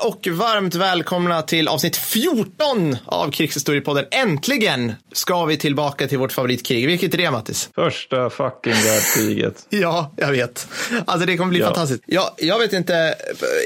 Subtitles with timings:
[0.00, 4.04] och varmt välkomna till avsnitt 14 av Krigshistoriepodden.
[4.10, 6.86] Äntligen ska vi tillbaka till vårt favoritkrig.
[6.86, 7.70] Vilket är det, Mattis?
[7.74, 9.66] Första fucking världskriget.
[9.70, 10.68] Ja, jag vet.
[11.06, 11.66] Alltså det kommer bli Ja.
[11.66, 12.02] fantastiskt.
[12.06, 13.14] Jag, jag vet inte,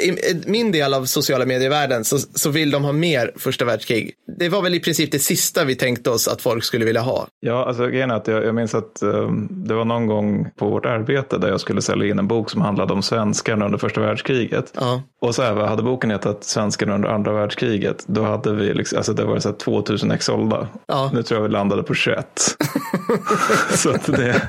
[0.04, 0.12] i
[0.46, 4.12] min del av sociala medievärlden så, så vill de ha mer första världskrig.
[4.38, 7.26] Det var väl i princip det sista vi tänkte oss att folk skulle vilja ha.
[7.40, 10.68] Ja, alltså grejen är att jag, jag minns att um, det var någon gång på
[10.70, 14.00] vårt arbete där jag skulle sälja in en bok som handlade om svenskarna under första
[14.00, 14.72] världskriget.
[14.76, 15.02] Ja.
[15.20, 18.98] Och så här, vad hade boken hetat Svenskarna under andra världskriget, då hade vi, liksom,
[18.98, 20.68] alltså det var så här 2000 ex sålda.
[20.86, 21.10] Ja.
[21.14, 22.56] Nu tror jag vi landade på 21.
[23.74, 24.42] så att det,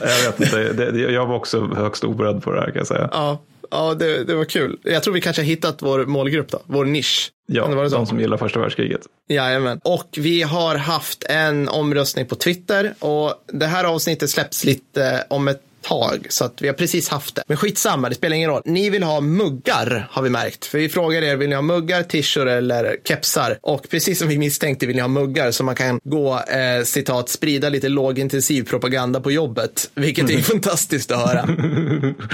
[0.00, 2.86] jag vet inte, det, det, jag var också högst oberedd på det här kan jag
[2.86, 3.08] säga.
[3.12, 3.38] Ja,
[3.70, 4.78] ja det, det var kul.
[4.82, 7.32] Jag tror vi kanske har hittat vår målgrupp då, vår nisch.
[7.46, 7.96] Ja, det så?
[7.96, 9.00] de som gillar första världskriget.
[9.28, 9.80] Jajamän.
[9.84, 15.48] Och vi har haft en omröstning på Twitter och det här avsnittet släpps lite om
[15.48, 17.42] ett tag så att vi har precis haft det.
[17.48, 18.62] Men skitsamma, det spelar ingen roll.
[18.64, 20.64] Ni vill ha muggar har vi märkt.
[20.66, 23.58] För vi frågar er, vill ni ha muggar, t-shirts eller kepsar?
[23.62, 27.28] Och precis som vi misstänkte vill ni ha muggar så man kan gå, eh, citat,
[27.28, 29.90] sprida lite lågintensiv propaganda på jobbet.
[29.94, 31.48] Vilket är fantastiskt att höra.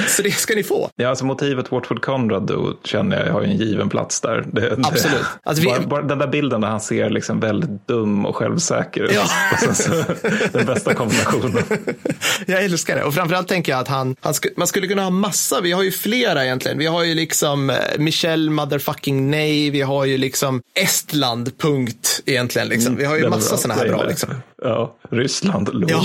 [0.08, 0.91] så det ska ni få.
[0.96, 4.44] Ja, alltså motivet Watford Conrad då känner jag har ju en given plats där.
[4.52, 5.16] Det, det- Absolut.
[5.42, 9.02] Alltså vi- bara, bara den där bilden där han ser liksom väldigt dum och självsäker
[9.02, 9.12] ut.
[9.14, 9.24] Ja.
[10.52, 11.62] Den bästa kombinationen.
[12.46, 13.02] Jag älskar det.
[13.05, 15.60] Och framförallt tänker jag att han, han sku, man skulle kunna ha massa.
[15.60, 16.78] Vi har ju flera egentligen.
[16.78, 19.70] Vi har ju liksom eh, Michel motherfucking nej.
[19.70, 22.68] Vi har ju liksom Estland, punkt egentligen.
[22.68, 22.96] Liksom.
[22.96, 24.04] Vi har ju massa sådana här bra.
[24.04, 24.34] Liksom.
[24.64, 25.90] Ja, Ryssland, lol.
[25.90, 26.04] Ja.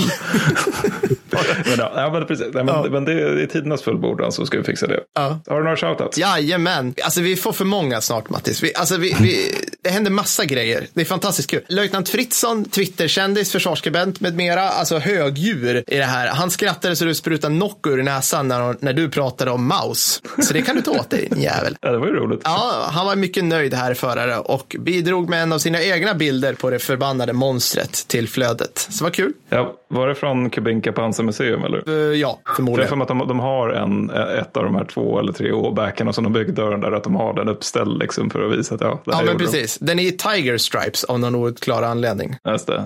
[1.64, 2.46] men, ja, ja, men precis.
[2.54, 2.86] Nej, men, Ja.
[2.90, 5.00] men det är tidernas fullbordan så ska vi fixa det.
[5.14, 5.40] Ja.
[5.46, 6.18] Har du några shoutouts?
[6.18, 6.94] Jajamän.
[7.04, 8.62] Alltså vi får för många snart Mattis.
[8.62, 10.86] Vi, alltså, vi, vi, det händer massa grejer.
[10.94, 11.60] Det är fantastiskt kul.
[11.68, 16.28] Löjtnant Fritzson, Twitterkändis, försvarsskribent med mera, alltså högdjur i det här.
[16.28, 20.22] Han skrattade så du sprutade knock ur näsan när, när du pratade om Maus.
[20.42, 21.76] Så det kan du ta åt dig, din jävel.
[21.80, 22.40] Ja, det var ju roligt.
[22.44, 26.54] Ja, han var mycket nöjd här förare och bidrog med en av sina egna bilder
[26.54, 28.49] på det förbannade monstret till flödet.
[28.90, 29.32] Så vad kul.
[29.48, 31.88] Ja, var det från Kubinka pansarmuseum eller?
[31.88, 32.88] Uh, ja, förmodligen.
[32.88, 36.24] för att de, de har en, ett av de här två eller tre åbäckarna som
[36.24, 39.10] de byggde där, att de har den uppställd liksom för att visa att ja, det
[39.10, 39.50] Ja, här men gjorde de.
[39.50, 39.78] precis.
[39.78, 42.36] Den är i Tiger Stripes av någon outklar anledning.
[42.44, 42.84] Just det.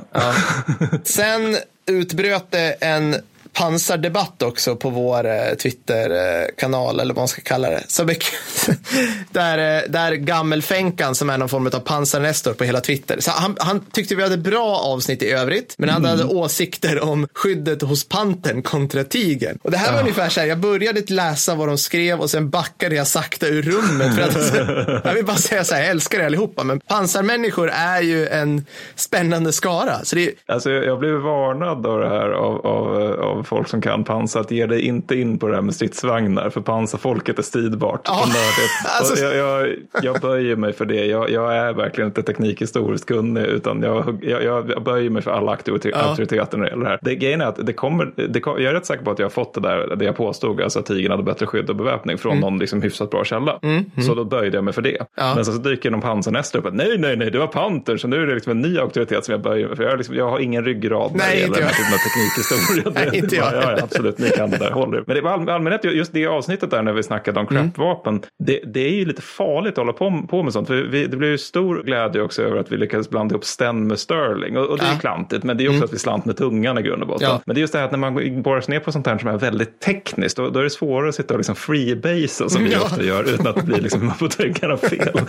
[1.05, 3.17] Sen utbröt det en
[3.55, 7.83] pansardebatt också på vår eh, Twitter-kanal, eller vad man ska kalla det.
[7.89, 8.05] Så
[9.31, 13.57] där, eh, där Gammelfänkan, som är någon form av pansarnestor på hela Twitter, så han,
[13.59, 18.09] han tyckte vi hade bra avsnitt i övrigt, men han hade åsikter om skyddet hos
[18.09, 19.59] pantern kontra tigern.
[19.63, 22.51] Och det här var ungefär så här, jag började läsa vad de skrev och sen
[22.51, 24.15] backade jag sakta ur rummet.
[24.15, 28.01] För att, jag vill bara säga så här, jag älskar er allihopa, men pansarmänniskor är
[28.01, 30.05] ju en spännande skara.
[30.05, 33.69] Så det är, Alltså, jag jag blev varnad av det här av, av, av folk
[33.69, 37.39] som kan pansar att ge dig inte in på det här med stridsvagnar för pansarfolket
[37.39, 38.73] är stridbart och nördigt.
[38.99, 41.05] alltså- jag, jag, jag böjer mig för det.
[41.07, 45.97] Jag, jag är verkligen inte teknikhistoriskt kunnig utan jag, jag, böjer mig för alla Ja.
[45.97, 46.99] auktoriteter när det gäller det här.
[47.03, 49.31] Det, grejen är att det kommer, det jag är rätt säker på att jag har
[49.31, 52.41] fått det där, det jag påstod, alltså att tigern hade bättre skydd och beväpning från
[52.41, 53.61] någon liksom hyfsat bra källa.
[54.07, 54.91] Så då böjde jag mig för det.
[54.97, 55.33] Mm, Ja.
[55.35, 58.09] Men så, så dyker någon pansarnäster upp att nej, nej, nej, det var panter, så
[58.09, 59.83] nu är det liksom en ny auktoritet som jag böjer mig för.
[59.83, 63.11] Jag har, liksom, jag har ingen ryggrad när det gäller den här typen av teknikhistoria.
[63.13, 65.49] Nej, inte jag ja, ja, absolut, ni kan det där, håller Men det var all,
[65.49, 67.65] allmänhet, just det avsnittet där när vi snackade om Mm.
[67.73, 70.67] crapvapen, det, det är ju lite farligt att hålla på, på med sånt.
[70.69, 73.87] För vi, det blev ju stor glädje också över att vi lyckades blanda ihop Sten
[73.87, 74.57] med Sterling.
[74.57, 74.93] Och, och det är Ja.
[74.95, 77.29] ju klantigt, men det är också att vi slant med tungan i grund och botten.
[77.31, 77.41] Ja.
[77.47, 79.19] Men det är just det här att när man borrar sig ner på sånt här
[79.19, 82.65] som är väldigt tekniskt, då, då är det svårare att sitta och liksom freebasea som
[82.65, 82.81] vi Ja.
[82.83, 85.11] ofta gör utan att det blir liksom, man får tänka något fel.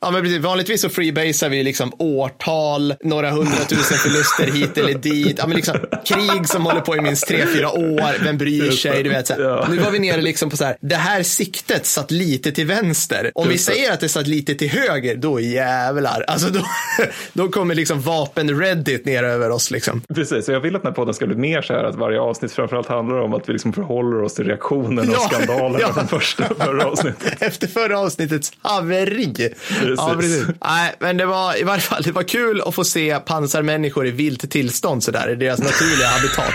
[0.00, 0.38] Ja, men precis.
[0.44, 5.36] Vanligtvis så freebasar vi liksom årtal, några hundratusen förluster hit eller dit.
[5.38, 8.24] Ja, men liksom, krig som håller på i minst tre, fyra år.
[8.24, 9.02] Vem bryr sig?
[9.02, 9.34] Du vet, så.
[9.38, 9.66] Ja.
[9.70, 13.30] Nu var vi nere liksom på så här, det här siktet satt lite till vänster.
[13.34, 16.24] Om vi säger att det satt lite till höger, då jävlar.
[16.28, 16.60] Alltså då,
[17.32, 20.02] då kommer liksom vapen-reddit ner över oss liksom.
[20.14, 22.20] Precis, så jag vill att den här podden ska bli mer så här att varje
[22.20, 25.92] avsnitt framförallt handlar om att vi liksom förhåller oss till reaktionen och Ja, skandalen ja.
[25.92, 27.34] från första förra avsnittet.
[27.42, 29.54] Efter förra avsnittets haveri.
[29.96, 30.44] Ja, precis.
[30.64, 34.10] Nej, men det var i varje fall, det var kul att få se pansarmänniskor i
[34.10, 36.54] vilt tillstånd sådär, i deras naturliga habitat.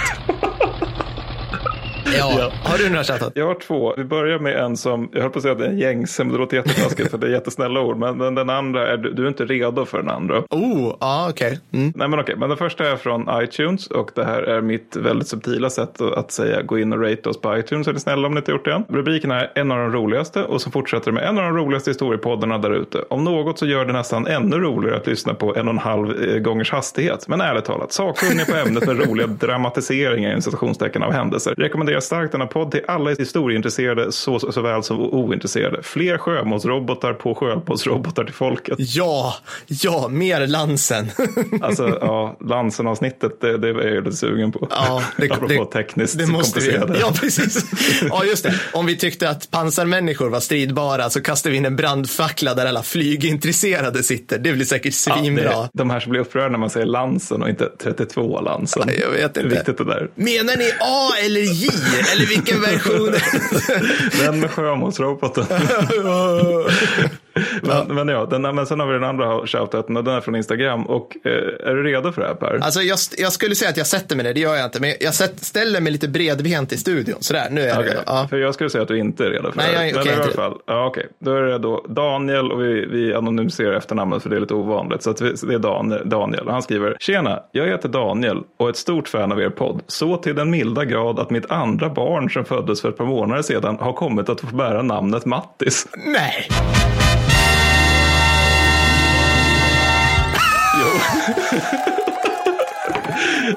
[2.17, 3.31] Ja, har du några chattat?
[3.35, 3.93] Jag har två.
[3.97, 6.23] Vi börjar med en som, jag höll på att säga att det är en gängse,
[6.23, 7.97] men det låter jättetaskigt för det är jättesnälla ord.
[7.97, 10.43] Men, men den andra, är, du, du är inte redo för den andra.
[10.49, 11.59] Oh, ja, okej.
[11.71, 11.93] Mm.
[11.95, 15.27] Nej men okej, men den första är från iTunes och det här är mitt väldigt
[15.27, 18.33] subtila sätt att, säga gå in och rate oss på iTunes är ni snälla om
[18.33, 18.85] ni inte gjort det än.
[18.89, 21.89] Rubriken är en av de roligaste och så fortsätter det med en av de roligaste
[21.89, 23.03] historiepoddarna där ute.
[23.09, 26.23] Om något så gör det nästan ännu roligare att lyssna på en och en halv
[26.23, 27.27] eh, gångers hastighet.
[27.27, 31.53] Men ärligt talat, sakkunniga på ämnet med roliga dramatiseringar i citationstecken av händelser.
[31.57, 35.83] Rekommenderas rekommenderar starkt denna podd till alla historieintresserade så, så, såväl som ointresserade.
[35.83, 38.75] Fler sjömålsrobotar på sjömålsrobotar till folket.
[38.79, 39.35] Ja,
[39.67, 41.11] ja, mer Lansen.
[41.61, 44.67] Alltså, ja, Lansen-avsnittet, det, det är jag lite sugen på.
[44.71, 46.65] Ja, det, Apropå det, tekniskt det måste vi.
[46.77, 46.99] komplicerade.
[46.99, 47.65] Ja, precis.
[48.09, 48.53] Ja, just det.
[48.73, 52.83] Om vi tyckte att pansarmänniskor var stridbara så kastar vi in en brandfackla där alla
[52.83, 54.39] flygintresserade sitter.
[54.39, 55.43] Det blir säkert Ja, svinbra.
[55.43, 58.83] det, de här som blir upprörda när man säger Lansen och inte 32 Lansen.
[58.87, 59.49] Ja, jag vet inte.
[59.49, 60.09] viktigt det där.
[60.15, 61.67] Menar ni A eller J?
[62.13, 63.13] Eller vilken version?
[64.19, 65.45] Den med sjömålsroboten.
[67.61, 70.35] men, men ja, den, men sen har vi den andra shoutouten och den är från
[70.35, 70.83] Instagram.
[70.85, 71.31] Och eh,
[71.69, 72.59] är du redo för det här Per?
[72.61, 74.81] Alltså jag, jag skulle säga att jag sätter mig ner, det gör jag inte.
[74.81, 77.15] Men jag sätt, ställer mig lite bredbent i studion.
[77.19, 78.01] Sådär, nu är jag Okej, redo.
[78.05, 78.27] Ja.
[78.29, 79.85] För jag skulle säga att du inte är redo för Nej, det här.
[79.85, 81.07] jag är- Men i alla fall, ja, okej.
[81.19, 85.03] Då är det då Daniel och vi, vi anonymiserar efternamnet för det är lite ovanligt.
[85.03, 86.47] Så vi, det är Dan, Daniel.
[86.47, 89.81] Och han skriver, tjena, jag heter Daniel och är ett stort fan av er podd.
[89.87, 93.41] Så till den milda grad att mitt andra barn som föddes för ett par månader
[93.41, 95.87] sedan har kommit att få bära namnet Mattis.
[96.05, 96.47] Nej!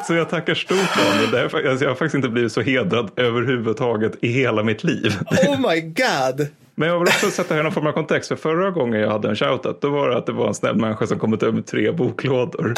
[0.07, 1.31] Så jag tackar stort Daniel.
[1.31, 5.19] Det är, alltså, jag har faktiskt inte blivit så hedrad överhuvudtaget i hela mitt liv.
[5.31, 6.49] Oh my god!
[6.77, 8.29] Men jag vill också sätta här någon form av kontext.
[8.29, 10.77] För förra gången jag hade en shoutout, då var det att det var en snäll
[10.77, 12.75] människa som kommit över med tre boklådor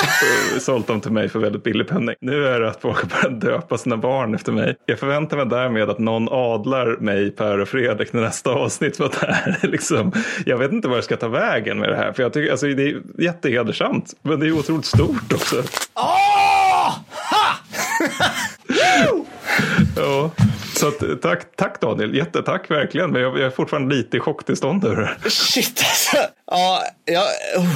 [0.56, 2.14] och sålt dem till mig för väldigt billig penning.
[2.20, 4.76] Nu är det att folk har börjat döpa sina barn efter mig.
[4.86, 8.96] Jag förväntar mig därmed att någon adlar mig, Per och Fredrik nästa avsnitt.
[8.96, 10.12] För att det här är liksom,
[10.46, 12.12] jag vet inte var jag ska ta vägen med det här.
[12.12, 15.56] För jag tycker, alltså, det är jättehedersamt, men det är otroligt stort också.
[15.94, 16.94] Åh!
[17.30, 17.56] Ha!
[19.96, 20.30] Ja.
[20.76, 23.10] Så att, tack, tack Daniel, jättetack verkligen.
[23.10, 25.30] Men jag, jag är fortfarande lite i chocktillstånd över det.
[25.30, 26.16] Shit alltså.
[26.50, 27.24] Ja, ja,
[27.56, 27.66] oh.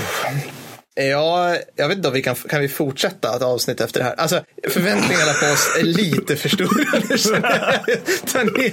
[0.94, 4.14] ja, jag vet inte om vi kan, kan vi fortsätta ett avsnitt efter det här.
[4.14, 6.68] Alltså förväntningarna på oss är lite för stora.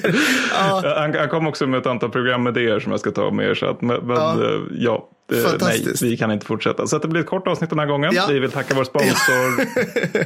[0.04, 0.16] jag.
[0.52, 3.56] Ja, Han, han kom också med ett antal programidéer som jag ska ta med er.
[3.56, 4.38] Så att, men, men Ja.
[4.72, 6.88] ja, ja eh, nej, vi kan inte fortsätta.
[6.88, 8.16] Så att det blir ett kort avsnitt den här gången.
[8.16, 8.26] Ja.
[8.30, 9.58] Vi vill tacka vår sponsor.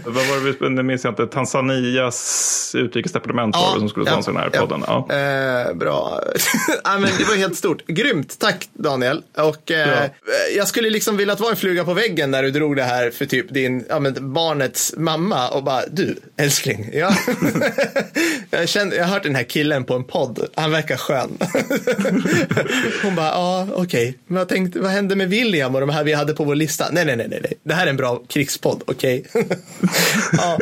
[0.12, 4.42] Vad var det nu minns jag inte, Tanzanias utrikesdepartement var det som skulle sponsra den
[4.42, 4.83] här podden.
[4.88, 5.07] Ja.
[5.09, 6.24] Eh, bra.
[6.83, 7.88] ja, men det var helt stort.
[7.88, 8.39] Grymt.
[8.39, 9.24] Tack Daniel.
[9.38, 10.09] Och, eh, Ja.
[10.56, 13.25] Jag skulle liksom vilja vara en fluga på väggen när du drog det här för
[13.25, 16.89] typ din, ja, men barnets mamma och bara du älskling.
[16.94, 17.15] Ja.
[18.51, 20.48] jag, känner, jag har hört den här killen på en podd.
[20.56, 21.38] Han verkar skön.
[23.03, 24.18] Hon bara, ja okej.
[24.27, 26.86] Men jag tänkte, vad hände med William och de här vi hade på vår lista?
[26.92, 27.53] Nej, nej, nej, nej.
[27.63, 29.25] Det här är en bra krigspodd, okej?
[30.38, 30.57] ja.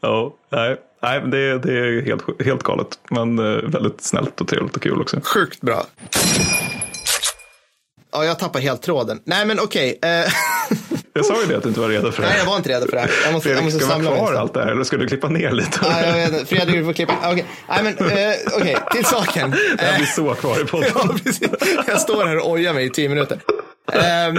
[0.00, 2.88] Ja, nej, nej men det, det är helt, helt galet.
[3.10, 5.20] Men eh, väldigt snällt och trevligt och kul också.
[5.22, 5.86] Sjukt bra.
[8.12, 9.20] Ja, jag tappar helt tråden.
[9.24, 9.98] Nej, men okej.
[10.02, 10.08] Eh,
[11.16, 12.28] Jag sa ju det att du inte var redo för det.
[12.28, 13.10] nej, jag var inte redo för det här.
[13.24, 14.18] Jag måste, jag Fredrik, måste ska samla mig.
[14.18, 14.42] kvar nästan.
[14.42, 15.78] allt det här eller ska du klippa ner lite?
[15.82, 16.46] Ja, jag vet inte.
[16.46, 17.14] Fredrik, du får klippa.
[17.24, 19.50] Okej, nej, men eh, okej, till saken.
[19.50, 20.90] Det här Eh, blir så kvar i podden.
[20.94, 21.48] Ja, precis.
[21.86, 23.38] Jag står här och ojar mig i tio minuter.
[23.92, 24.34] Ehm,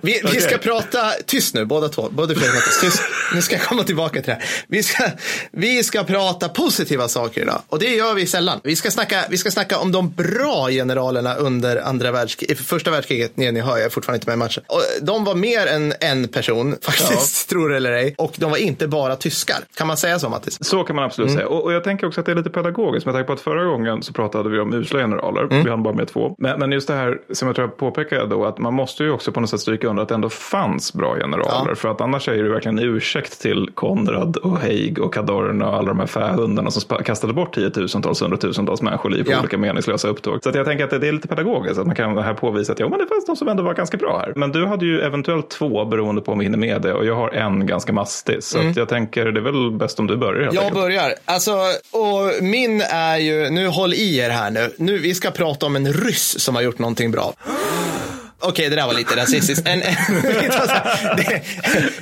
[0.00, 3.02] vi, vi ska prata, tyst nu båda två, både Fredrik och tyst.
[3.34, 4.44] Nu ska jag komma tillbaka till det här.
[4.68, 5.04] Vi ska,
[5.52, 8.60] vi ska prata positiva saker idag och det gör vi sällan.
[8.64, 13.36] Vi ska snacka, vi ska snacka om de bra generalerna under andra världskriget, första världskriget,
[13.36, 14.62] ni, ni hör jag är fortfarande inte med i matchen.
[14.66, 18.14] Och de var mer än en person faktiskt, tror det eller ej.
[18.18, 19.58] Och de var inte bara tyskar.
[19.76, 20.58] Kan man säga så Mattis?
[20.60, 21.38] Så kan man absolut Mm.
[21.38, 21.48] säga.
[21.48, 23.64] Och, och jag tänker också att det är lite pedagogiskt med tanke på att förra
[23.64, 25.42] gången så pratade vi om usla generaler.
[25.42, 25.64] Mm.
[25.64, 26.34] Vi hann bara med två.
[26.38, 29.10] Men, men just det här som jag tror jag påpekade då att man måste ju
[29.10, 31.68] också på något sätt stryka under att det ändå fanns bra generaler.
[31.68, 31.74] Ja.
[31.74, 35.76] För att annars är det verkligen en ursäkt till Konrad och Haig och Cadorna och
[35.76, 39.40] alla de här fähundarna som kastade bort tiotusentals, hundratusentals människoliv på Ja.
[39.40, 40.42] olika meningslösa upptåg.
[40.42, 42.88] Så jag tänker att det, är lite pedagogiskt att man kan här påvisa att ja,
[42.88, 44.32] men det fanns de som ändå var ganska bra här.
[44.36, 47.14] Men du hade ju eventuellt två beroende på om vi hinner med det och jag
[47.14, 48.42] har en ganska mastig.
[48.42, 50.42] Så att jag tänker det är väl bäst om du börjar.
[50.42, 50.54] Mm.
[50.54, 50.82] Jag enkelt.
[50.82, 51.14] börjar.
[51.24, 51.52] Alltså,
[51.90, 54.70] och min är ju, nu håll i er här nu.
[54.76, 54.98] nu.
[54.98, 57.34] Vi ska prata om en ryss som har gjort någonting bra.
[58.40, 59.68] Okej, det där var lite rasistiskt.
[59.68, 59.78] En,
[61.16, 61.42] det,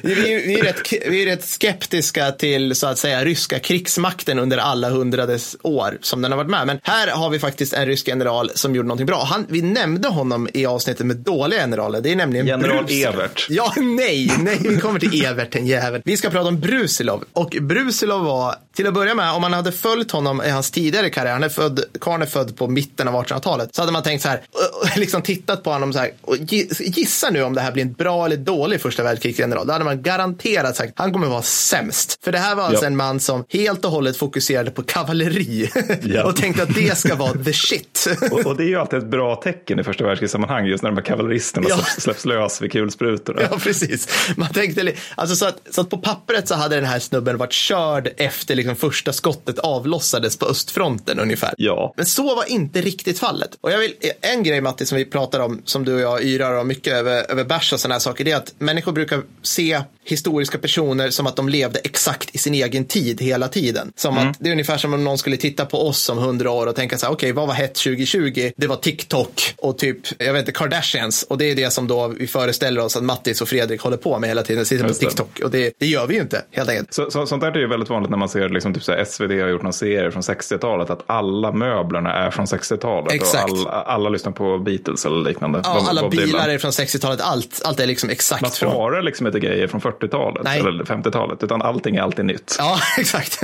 [0.03, 0.15] vi,
[0.47, 4.91] vi, är rätt, vi är rätt skeptiska till så att säga ryska krigsmakten under alla
[4.91, 6.67] hundrades år som den har varit med.
[6.67, 9.25] Men här har vi faktiskt en rysk general som gjorde någonting bra.
[9.25, 12.01] Han, vi nämnde honom i avsnittet med dåliga generaler.
[12.01, 13.15] Det är nämligen General Brusilov.
[13.15, 13.47] Evert.
[13.49, 16.03] Ja, nej, nej, vi kommer till Evert, den jävel.
[16.05, 17.25] Vi ska prata om Brusilov.
[17.33, 21.11] Och Brusilov var, till att börja med, om man hade följt honom i hans tidigare
[21.11, 24.23] karriär, han är född, karln är född på mitten av 1800-talet, så hade man tänkt
[24.23, 24.41] så här,
[24.97, 27.93] liksom tittat på honom så här, och gi- gissa nu om det här blir en
[27.93, 29.67] bra eller dålig första världskrigsgeneral.
[29.67, 32.19] Då hade man garanterat sagt, han kommer vara sämst.
[32.25, 32.87] För det här var alltså Ja.
[32.87, 35.71] en man som helt och hållet fokuserade på kavalleri
[36.02, 36.25] Ja.
[36.25, 38.07] och tänkte att det ska vara the shit.
[38.31, 40.97] Och, och det är ju alltid ett bra tecken i första världskrigssammanhang, just när de
[40.97, 41.76] här kavalleristerna Ja.
[41.76, 43.43] släpps, släpps lös vid kulsprutorna.
[43.50, 44.09] Ja, precis.
[44.37, 47.52] Man tänkte, alltså så att, så att på pappret så hade den här snubben varit
[47.52, 51.54] körd efter liksom första skottet avlossades på östfronten ungefär.
[51.59, 51.95] Ja.
[51.97, 53.50] Men så var inte riktigt fallet.
[53.61, 56.54] Och jag vill, en grej Matti som vi pratar om, som du och jag yrar
[56.54, 59.83] om mycket över, över bärs och sådana här saker, det är att människor brukar se
[60.04, 63.92] historiska personer som att de levde exakt i sin egen tid hela tiden.
[63.97, 66.66] Som att det är ungefär som om någon skulle titta på oss om hundra år
[66.66, 68.50] och tänka så här, okej, vad var hett 2020?
[68.57, 71.23] Det var TikTok och typ, jag vet inte, Kardashians.
[71.23, 74.19] Och det är det som då vi föreställer oss att Mattis och Fredrik håller på
[74.19, 74.95] med hela tiden, sitter på.
[74.95, 75.40] TikTok.
[75.45, 76.95] Och det, det gör vi ju inte, helt enkelt.
[76.95, 79.04] Så, så, sånt där är ju väldigt vanligt när man ser liksom, typ, så här,
[79.04, 80.90] SvD har gjort någon serie från 60-talet.
[80.90, 83.12] Att alla möblerna är från 60-talet.
[83.12, 83.52] Exakt.
[83.52, 85.61] Och alla, alla lyssnar på Beatles eller liknande.
[85.64, 88.71] Ja, Bob- alla Bob bilar är från 60-talet, allt, allt är liksom exakt Man från...
[88.71, 90.61] sparar liksom inte grejer från 40-talet Nej.
[90.61, 91.42] eller 50-talet.
[91.42, 92.56] Utan allting är alltid nytt.
[92.59, 93.40] Ja, exakt.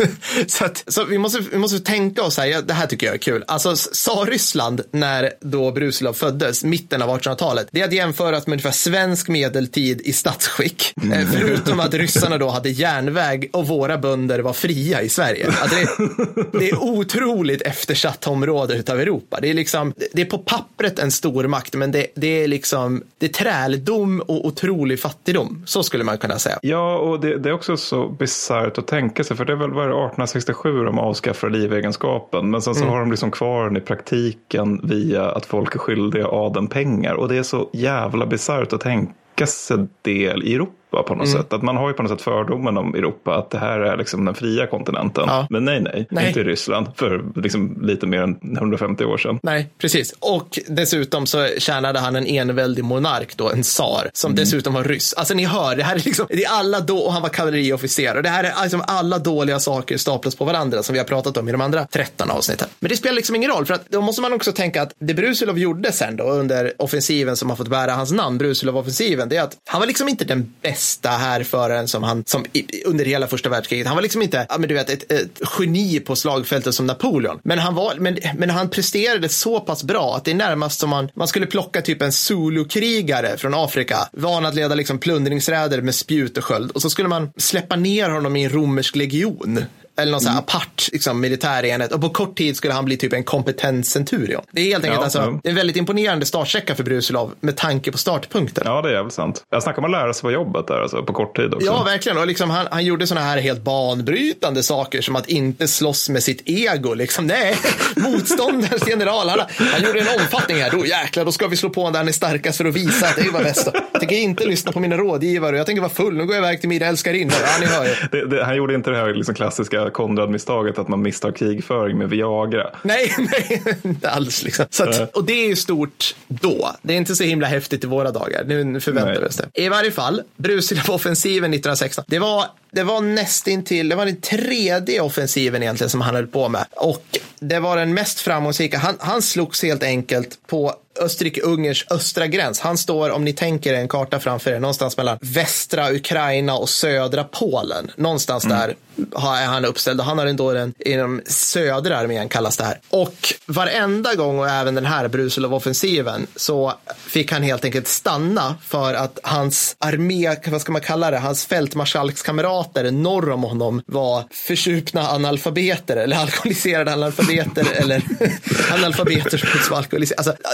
[0.46, 3.14] så att, så vi, måste, vi måste tänka oss här, ja, det här tycker jag
[3.14, 3.44] är kul.
[3.46, 8.52] Alltså, sa Ryssland när då Brusilov föddes, mitten av 1800-talet, det är att jämföras med
[8.52, 10.92] ungefär svensk medeltid i statsskick.
[11.12, 15.46] Eh, Förutom att ryssarna då hade järnväg och våra bönder var fria i Sverige.
[15.46, 19.38] Alltså, det, är- det är otroligt eftersatt område utav Europa.
[19.42, 23.02] Det är liksom, det är på pappret en stor makt, men det, det är liksom,
[23.18, 25.62] det är träldom och otrolig fattigdom.
[25.66, 26.58] Så skulle man kunna säga.
[26.62, 29.36] Ja, och det, det är också så bisarrt att tänka sig.
[29.36, 32.50] För det är väl var det 1867 de avskaffar livegenskapen.
[32.50, 32.92] Men sen så Mm.
[32.92, 37.14] har de liksom kvar den i praktiken via att folk är skyldiga adeln pengar.
[37.14, 40.10] Och det är så jävla bisarrt att tänka sig det
[40.44, 41.38] i Europa på något Mm.
[41.42, 41.52] sätt.
[41.52, 43.34] Att man har ju på något sätt fördomen om Europa.
[43.34, 45.24] Att det här är liksom den fria kontinenten.
[45.26, 45.46] Ja.
[45.50, 46.28] Men nej, nej, Nej.
[46.28, 46.86] Inte i Ryssland.
[46.96, 49.38] För liksom lite mer än 150 år sedan.
[49.42, 50.14] Nej, precis.
[50.20, 55.14] Och dessutom så tjänade han en enväldig monark då, en tsar, som dessutom var ryss.
[55.14, 58.16] Alltså ni hör, det här är liksom, det är alla då, och han var kavalleriofficer.
[58.16, 61.36] Och det här är liksom alla dåliga saker staplas på varandra som vi har pratat
[61.36, 62.68] om i de andra 13 avsnitten.
[62.80, 65.14] Men det spelar liksom ingen roll, för att då måste man också tänka att det
[65.14, 69.42] Brusilov gjorde sen då under offensiven som har fått bära hans namn, Brusilov-offensiven, det är
[69.42, 73.48] att han var liksom inte den bästa härföraren som han, som i, under hela första
[73.48, 73.86] världskriget.
[73.86, 77.40] Han var liksom inte, ja men du vet, ett, ett geni på slagfältet som Napoleon.
[77.42, 80.90] Men han var, men, men han presterade så pass bra att det är närmast som
[80.90, 85.94] man, man skulle plocka typ en solokrigare från Afrika, van att leda liksom plundringsräder med
[85.94, 86.70] spjut och sköld.
[86.70, 89.64] Och så skulle man släppa ner honom i en romersk legion.
[90.02, 91.92] Eller någon här apart liksom, militär enhet.
[91.92, 94.42] Och på kort tid skulle han bli typ en kompetent centurion.
[94.52, 97.92] Det är helt enkelt Ja, alltså, är en väldigt imponerande startsträcka för Brusilov med tanke
[97.92, 98.64] på startpunkten.
[98.66, 99.44] Ja, det är jävligt sant.
[99.50, 101.66] Jag snackar om att lära sig på jobbet där alltså, på kort tid också.
[101.66, 102.18] Ja, verkligen.
[102.18, 106.22] Och liksom, han, han gjorde sådana här helt banbrytande saker som att inte slåss med
[106.22, 106.94] sitt ego.
[106.94, 107.56] Liksom, nej,
[107.96, 109.28] motståndarens general.
[109.28, 110.70] Han, han gjorde en omfattning här.
[110.70, 113.06] Då jäklar, då ska vi slå på honom där han är starkast för att visa
[113.06, 113.68] att det är vad bäst.
[113.92, 115.56] Jag tänker inte lyssna på mina rådgivare.
[115.56, 116.16] Jag tänker vara full.
[116.16, 117.34] Nu går jag iväg till mina älskarinnor.
[117.42, 117.90] Ja, ni hör ju.
[118.10, 122.10] Det, det, han gjorde inte det här liksom klassiska Konrad-misstaget att man misstar krigföring med
[122.10, 122.70] Viagra.
[122.82, 124.42] Nej, nej, inte alls.
[124.42, 124.66] Liksom.
[124.78, 126.70] Att, och det är ju stort då.
[126.82, 128.44] Det är inte så himla häftigt i våra dagar.
[128.44, 129.20] Nu förväntar Nej.
[129.20, 129.62] vi oss det.
[129.64, 132.04] I varje fall, Brusilov-offensiven 1916.
[132.08, 136.48] Det var, det var nästintill, det var den tredje offensiven egentligen som han höll på
[136.48, 136.66] med.
[136.76, 138.78] Och det var den mest framgångsrika.
[138.78, 142.60] Han, han slogs helt enkelt på Österrike-Ungerns östra gräns.
[142.60, 146.68] Han står, om ni tänker er en karta framför er, någonstans mellan västra Ukraina och
[146.68, 147.90] södra Polen.
[147.96, 148.74] Någonstans där
[149.14, 152.78] har- är han uppställd och han har ändå den inom södra armén kallas det här.
[152.90, 153.14] Och
[153.46, 156.72] varenda gång och även den här Brusilov-offensiven så
[157.08, 161.46] fick han helt enkelt stanna för att hans armé, vad ska man kalla det, hans
[161.46, 168.02] fältmarskalkskamrater norr om honom var försupna analfabeter eller alkoholiserade analfabeter eller
[168.72, 170.30] analfabeter som var alkoholiserade.
[170.30, 170.44] Alltså,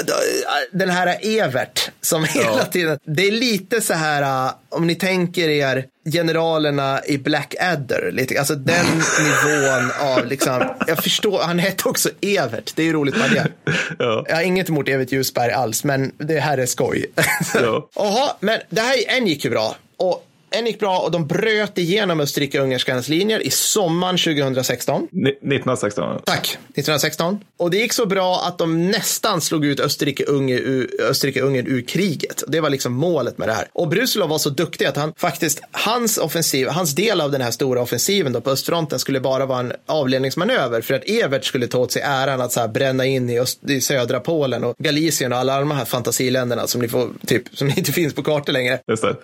[0.72, 5.48] den här Evert som hela tiden, det är lite så här, uh, om ni tänker
[5.48, 8.86] er generalerna i Blackadder, lite, alltså den
[9.20, 13.72] nivån av liksom, jag förstår, han hette också Evert, det är ju roligt med det.
[13.98, 14.24] Ja.
[14.28, 17.06] Jag har inget emot Evert Ljusberg alls, men det här är skoj.
[17.54, 17.88] Ja.
[17.94, 19.76] Jaha, men det här, en gick ju bra.
[19.96, 20.26] Och
[20.58, 25.08] en gick bra och de bröt igenom Österrike-Ungerskans linjer i sommaren 2016.
[25.12, 26.22] Ni- 1916.
[26.24, 27.40] Tack, 1916.
[27.58, 32.42] Och det gick så bra att de nästan slog ut Österrike-Ungern ur, Österrike-Ungern ur kriget.
[32.48, 33.68] Det var liksom målet med det här.
[33.72, 37.50] Och Brusilov var så duktig att han faktiskt, hans offensiv, hans del av den här
[37.50, 41.78] stora offensiven då på östfronten skulle bara vara en avledningsmanöver för att Evert skulle ta
[41.78, 45.32] åt sig äran att så här bränna in i, öst, i södra Polen och Galicien
[45.32, 48.78] och alla de här fantasiländerna som ni får, typ, som inte finns på kartor längre.
[48.86, 49.16] Just det.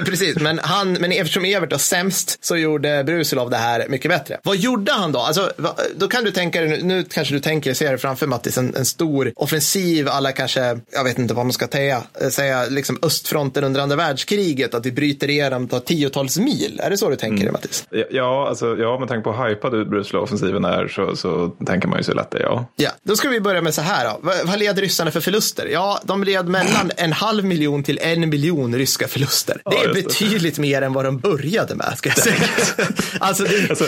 [0.04, 4.38] Precis, men, han, men eftersom Evert var sämst så gjorde Brusilov det här mycket bättre.
[4.42, 5.18] Vad gjorde han då?
[5.18, 5.52] Alltså,
[5.96, 8.84] då kan du tänka dig, nu, kanske du tänker, ser det framför Mattis, en, en
[8.84, 13.64] stor offensiv, alla kanske, jag vet inte vad man ska säga, eh, säga liksom östfronten
[13.64, 16.80] under andra världskriget, att vi bryter igenom, tar tiotals mil.
[16.82, 17.84] Är det så du tänker dig Mattis?
[17.90, 21.98] Ja, Ja, alltså, ja, med tanke på hur hypad Brusilov-offensiven är så, så tänker man
[21.98, 22.66] ju så lätt det, ja.
[22.76, 24.18] Ja, då ska vi börja med så här då.
[24.22, 25.66] Vad, vad led ryssarna för förluster?
[25.66, 29.54] Ja, de led mellan en halv miljon till en miljon ryska förluster.
[29.64, 30.14] Det Ja, är just det.
[30.56, 32.48] Betydligt mer än vad de började med, ska jag säga.
[33.20, 33.70] alltså, det...
[33.70, 33.86] alltså,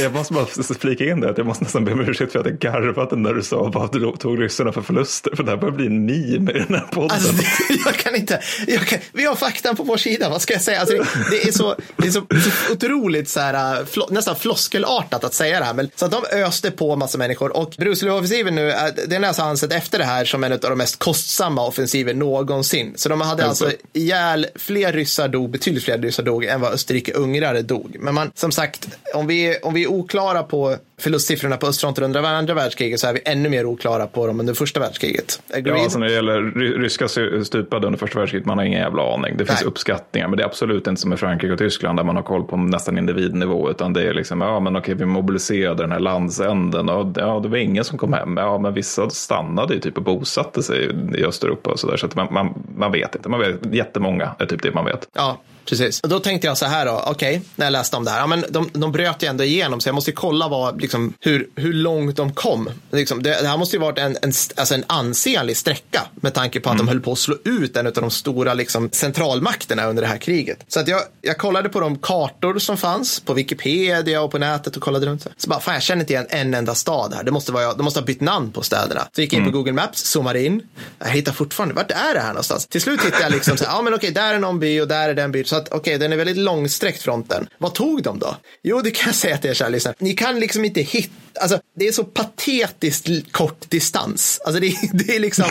[0.00, 0.46] jag måste bara
[0.80, 3.34] flika in det, att jag måste nästan be om ursäkt för att jag garvade när
[3.34, 6.52] du sa att du tog ryssarna för förluster, för det här börjar bli en meme
[6.52, 7.10] i den här podden.
[7.10, 7.44] Alltså, det,
[7.86, 10.80] jag kan inte, jag kan, vi har faktan på vår sida, vad ska jag säga?
[10.80, 14.36] Alltså, det, det, är så, det är så, så otroligt så här, äh, fl, nästan
[14.36, 18.54] floskelartat att säga det här, men så att de öste på massa människor och Bruselöv-offensiven
[18.54, 21.66] nu, äh, den är alltså ansett efter det här som en av de mest kostsamma
[21.66, 22.92] offensiver någonsin.
[22.96, 27.62] Så de hade alltså ihjäl, fler ryssar dog, betydligt fler ryssar dog än vad Österrike-ungrare
[27.62, 27.96] dog.
[28.00, 32.22] Men man, som sagt, om vi, om vi är oklara på förlustsiffrorna på östfronten under
[32.22, 35.42] andra världskriget så är vi ännu mer oklara på dem under första världskriget.
[35.54, 35.78] Agreed?
[35.78, 36.40] Ja, alltså när det gäller
[36.78, 37.08] ryska
[37.44, 39.36] stupade under första världskriget, man har ingen jävla aning.
[39.36, 39.68] Det finns Nej.
[39.68, 42.44] uppskattningar, men det är absolut inte som i Frankrike och Tyskland där man har koll
[42.44, 46.88] på nästan individnivå, utan det är liksom, ja men okej, vi mobiliserade den här landsänden
[46.88, 48.36] och ja, det var ingen som kom hem.
[48.36, 52.06] Ja, men vissa stannade ju typ och bosatte sig i Östeuropa och så där, så
[52.06, 53.28] att man, man, man vet inte.
[53.28, 55.08] Man vet, jättemånga är typ det man vet.
[55.14, 56.00] Ja, Precis.
[56.00, 58.18] Och då tänkte jag så här då, okej, okay, när jag läste om det här,
[58.18, 61.48] ja, men de, de bröt ju ändå igenom så jag måste kolla vad, liksom, hur,
[61.56, 62.70] hur långt de kom.
[62.90, 66.60] Liksom, det, det, här måste ju varit en, en, alltså en ansenlig sträcka med tanke
[66.60, 66.86] på att mm.
[66.86, 70.18] de höll på att slå ut en av de stora liksom, centralmakterna under det här
[70.18, 70.64] kriget.
[70.68, 74.76] Så att jag, jag kollade på de kartor som fanns på Wikipedia och på nätet
[74.76, 75.26] och kollade runt.
[75.36, 77.24] Så bara, fan jag känner inte igen en enda stad här.
[77.24, 79.08] Det måste, vara, de måste ha bytt namn på städerna.
[79.12, 79.52] Så gick jag in mm.
[79.52, 80.62] på Google Maps, zoomade in.
[80.98, 82.66] Jag hittar fortfarande, vart är det här någonstans?
[82.66, 84.88] Till slut hittade jag liksom, så här, ja men okej, där är någon by och
[84.88, 85.44] där är den by.
[85.52, 87.48] Så att okej, okay, den är väldigt långsträckt fronten.
[87.58, 88.36] Vad tog de då?
[88.62, 89.94] Jo, det kan jag säga till er kära lyssnare.
[89.98, 94.40] Ni kan liksom inte hitta, alltså det är så patetiskt kort distans.
[94.44, 95.44] Alltså det, det är liksom,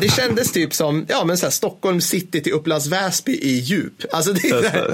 [0.00, 4.04] det kändes typ som, ja men så här, Stockholm city till Upplands Väsby i djup.
[4.12, 4.90] Alltså det är...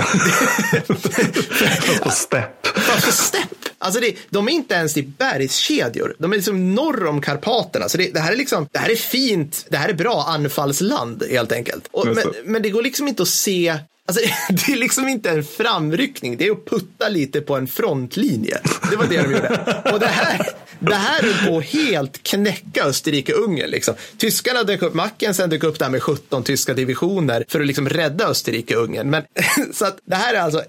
[1.80, 2.66] Fast på stepp.
[2.66, 3.58] Fast på stepp.
[3.78, 6.16] Alltså det, de är inte ens i bergskedjor.
[6.18, 7.88] De är liksom norr om Karpaterna.
[7.88, 11.24] Så det, det, här är liksom, det här är fint, det här är bra anfallsland
[11.30, 11.88] helt enkelt.
[11.90, 13.78] Och, men, men det går liksom inte att se
[14.10, 14.24] Alltså,
[14.66, 18.58] det är liksom inte en framryckning, det är att putta lite på en frontlinje.
[18.90, 19.82] Det var det de gjorde.
[19.92, 20.46] Och det här,
[20.80, 23.66] det här är på att helt knäcka Österrike-Ungern.
[23.66, 23.94] Liksom.
[24.16, 28.28] Tyskarna dök upp, Mackensen dök upp där med 17 tyska divisioner för att liksom rädda
[28.28, 29.04] Österrike-Ungern.
[29.04, 29.22] Men,
[29.72, 30.62] så att det här är alltså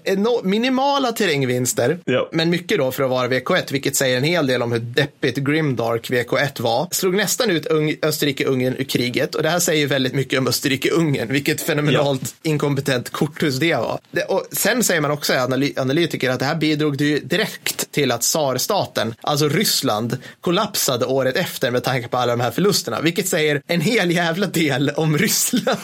[0.44, 2.28] minimala terrängvinster, ja.
[2.32, 5.36] men mycket då för att vara VK1, vilket säger en hel del om hur deppigt
[5.36, 6.88] grimdark VK1 var.
[6.90, 7.66] Slog nästan ut
[8.02, 12.50] Österrike-Ungern ur kriget och det här säger väldigt mycket om Österrike-Ungern, vilket fenomenalt ja.
[12.50, 14.00] inkompetent korthus det var.
[14.28, 19.14] Och sen säger man också, analy analytiker, att det här bidrog direkt till att tsarstaten,
[19.20, 23.62] alltså Ryssland, Ryssland kollapsade året efter med tanke på alla de här förlusterna, vilket säger
[23.66, 25.78] en hel jävla del om Ryssland.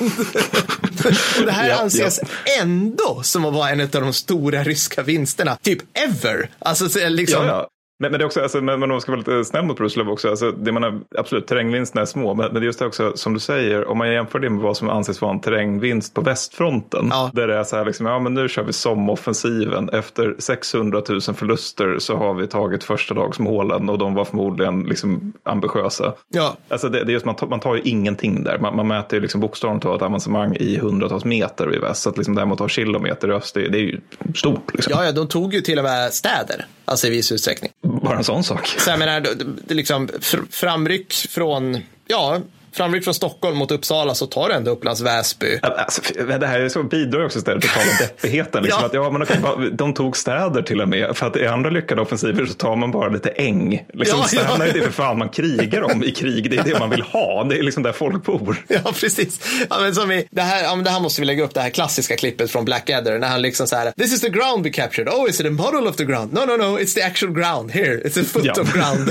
[1.38, 2.62] och det här ja, anses ja.
[2.62, 6.50] ändå som att vara en av de stora ryska vinsterna, typ ever.
[6.58, 7.68] Alltså liksom, ja,
[8.00, 10.00] men, men det är också, alltså, men, men man ska vara lite snäll mot Bruce
[10.00, 10.28] också.
[10.28, 13.40] Alltså, det man har, absolut, terrängvinsterna är små, men, men just det också som du
[13.40, 17.08] säger, om man jämför det med vad som anses vara en terrängvinst på västfronten.
[17.10, 17.30] Ja.
[17.34, 19.88] Där det är så här, liksom, ja men nu kör vi somoffensiven.
[19.88, 25.32] Efter 600 000 förluster så har vi tagit första dagsmålen och de var förmodligen liksom
[25.42, 26.14] ambitiösa.
[26.28, 26.56] Ja.
[26.68, 28.58] Alltså det, det är just, man, tar, man tar ju ingenting där.
[28.58, 32.02] Man, man mäter ju liksom bokstavligt talat avancemang i hundratals meter i väst.
[32.02, 34.00] Så att liksom att ta kilometer i öst, det, det är ju
[34.34, 34.74] stort.
[34.74, 34.92] Liksom.
[34.96, 37.70] Ja, ja, de tog ju till och med städer, alltså i viss utsträckning.
[38.02, 38.66] Bara en sån sak.
[38.66, 39.20] Så jag menar,
[39.66, 40.08] det, liksom
[40.50, 42.38] framryck från, ja,
[42.78, 45.58] framryck från Stockholm mot Uppsala så tar du ändå Upplands Väsby.
[45.62, 46.02] Alltså,
[46.38, 48.62] det här så bidrar också till totala deppigheten.
[48.62, 48.86] Liksom, ja.
[48.86, 51.16] Att, ja, men de tog städer till och med.
[51.16, 53.86] För att i andra lyckade offensiver så tar man bara lite äng.
[53.92, 54.66] Liksom, ja, städerna ja.
[54.66, 56.50] är det för fan man krigar om i krig.
[56.50, 57.44] Det är det man vill ha.
[57.44, 58.56] Det är liksom där folk bor.
[58.68, 59.40] Ja, precis.
[59.70, 61.60] Ja, men som i, det, här, ja, men det här måste vi lägga upp, det
[61.60, 63.18] här klassiska klippet från Blackadder.
[63.18, 65.08] När han liksom så här, this is the ground we captured.
[65.08, 66.32] Oh, is it a model of the ground?
[66.32, 67.70] No, no, no, it's the actual ground.
[67.70, 69.08] Here, it's a foot of ground.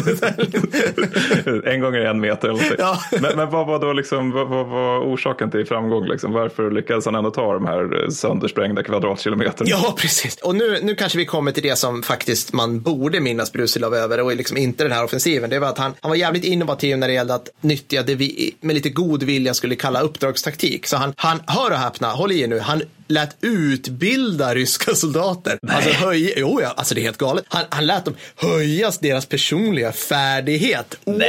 [1.65, 2.99] en gånger en meter eller ja.
[3.11, 6.07] men, men vad var då liksom, vad, vad var orsaken till framgång?
[6.07, 6.33] Liksom?
[6.33, 9.69] Varför lyckades han ändå ta de här eh, söndersprängda kvadratkilometerna?
[9.69, 10.37] Ja, precis.
[10.37, 14.21] Och nu, nu kanske vi kommer till det som faktiskt man borde minnas Brusilov över
[14.21, 15.49] och liksom inte den här offensiven.
[15.49, 18.55] Det var att han, han var jävligt innovativ när det gällde att nyttja det vi
[18.61, 20.87] med lite god vilja skulle kalla uppdragstaktik.
[20.87, 25.59] Så han, han hör och häpna, håll i er nu, han lät utbilda ryska soldater.
[25.61, 25.75] Nej.
[25.75, 27.45] Alltså höja, jo ja, alltså det är helt galet.
[27.47, 30.97] Han, han lät dem höja deras personliga färdighet.
[31.05, 31.27] Nej.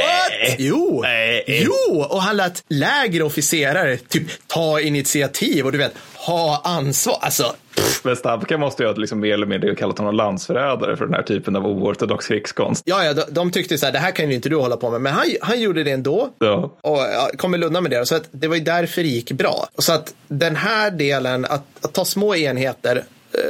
[0.49, 0.55] What?
[0.59, 1.43] Jo, Nej.
[1.47, 7.17] jo, och han lät lägre officerare typ ta initiativ och du vet, ha ansvar.
[7.21, 7.55] Alltså,
[8.03, 11.23] men Stabka måste ju ha liksom mer eller mindre kallat honom landsförrädare för den här
[11.23, 12.83] typen av oortodox krigskonst.
[12.85, 14.89] Ja, ja, de, de tyckte så här, det här kan ju inte du hålla på
[14.89, 16.29] med, men han, han gjorde det ändå.
[16.39, 16.71] Ja.
[16.81, 18.05] Och ja, kom väl undan med det.
[18.05, 19.67] Så att det var ju därför det gick bra.
[19.77, 23.03] Så att den här delen, att, att ta små enheter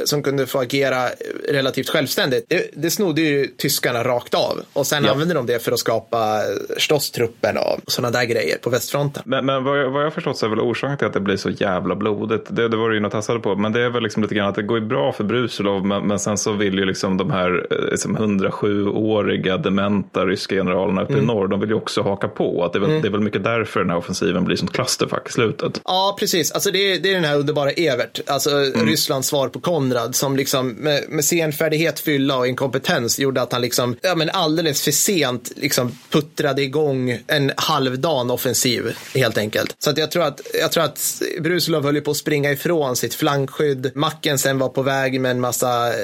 [0.04, 1.08] som kunde få agera
[1.48, 2.44] relativt självständigt.
[2.48, 5.10] Det, det snodde ju tyskarna rakt av och sen ja.
[5.10, 6.40] använde de det för att skapa
[6.76, 9.22] Stosstruppen och sådana där grejer på västfronten.
[9.26, 11.36] Men, men vad, jag, vad jag förstått så är väl orsaken till att det blir
[11.36, 12.46] så jävla blodigt.
[12.48, 14.48] Det, det var det ju något tassade på, men det är väl liksom lite grann
[14.48, 17.30] att det går ju bra för Brusilov, men, men sen så vill ju liksom de
[17.30, 21.24] här liksom 107-åriga dementa ryska generalerna uppe mm.
[21.24, 22.64] i norr, de vill ju också haka på.
[22.64, 23.02] Att det, är väl, mm.
[23.02, 25.80] det är väl mycket därför den här offensiven blir som clusterfuck i slutet.
[25.84, 26.52] Ja, precis.
[26.52, 28.86] Alltså det, är, det är den här underbara Evert, alltså mm.
[28.86, 33.62] Rysslands svar på Konrad, som liksom med, med senfärdighet, fylla och inkompetens gjorde att han
[33.62, 39.74] liksom, ja men alldeles för sent liksom puttrade igång en halvdan offensiv helt enkelt.
[39.78, 43.14] Så att jag tror att, jag tror att Brusilov höll på att springa ifrån sitt
[43.14, 43.90] flankskydd.
[43.94, 45.94] Macken sen var på väg med en massa eh,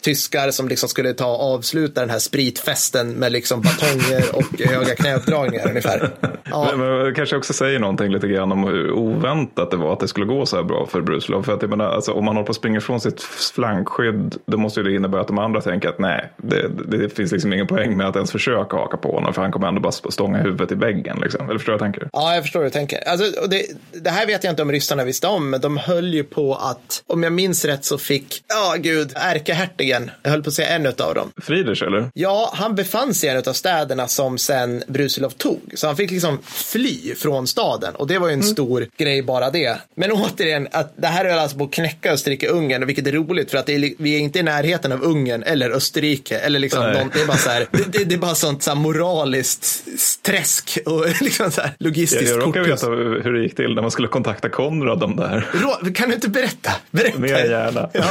[0.00, 4.94] tyskar som liksom skulle ta och avsluta den här spritfesten med liksom batonger och höga
[4.94, 6.14] knäuppdragningar ungefär.
[6.50, 6.76] Ja.
[6.76, 10.26] Men, kanske också säger någonting lite grann om hur oväntat det var att det skulle
[10.26, 11.42] gå så här bra för Brusilov.
[11.42, 14.58] För att jag menar, alltså, om man håller på att springa ifrån sitt flankskydd, då
[14.58, 17.66] måste ju det innebära att de andra tänker att nej, det, det finns liksom ingen
[17.66, 20.72] poäng med att ens försöka haka på honom, för han kommer ändå bara stånga huvudet
[20.72, 21.18] i väggen.
[21.22, 21.48] Liksom.
[21.48, 22.10] Eller förstår du vad jag tänker?
[22.12, 23.08] Ja, jag förstår hur du tänker.
[23.08, 26.24] Alltså, det, det, här vet jag inte om ryssarna visste om, men de höll ju
[26.24, 30.48] på att, om jag minns rätt så fick, ja oh, gud, ärkehertigen, jag höll på
[30.48, 31.32] att säga en av dem.
[31.42, 32.10] Friedrich eller?
[32.14, 35.60] Ja, han befann sig i en av städerna som sen Brusilov tog.
[35.74, 38.52] Så han fick liksom fly från staden och det var ju en mm.
[38.52, 39.78] stor grej bara det.
[39.96, 43.58] Men återigen, att det här är alltså på att knäcka Österrike-Ungern, vilket är roligt för
[43.58, 47.20] att är, vi är inte i närheten av Ungern eller Österrike eller liksom någon, det
[47.20, 49.84] är bara så här, det, det, det, är bara sånt så här moraliskt
[50.22, 53.82] träsk och liksom så här logistiskt Jag, jag råkar veta hur det gick till när
[53.82, 55.46] man skulle kontakta Konrad om det här.
[55.94, 56.70] Kan du inte berätta?
[56.90, 57.18] Berätta.
[57.18, 57.90] Mer gärna.
[57.94, 58.04] Ja.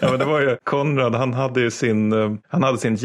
[0.00, 2.96] ja, men det var ju Konrad, han hade ju sin, eh, han hade sin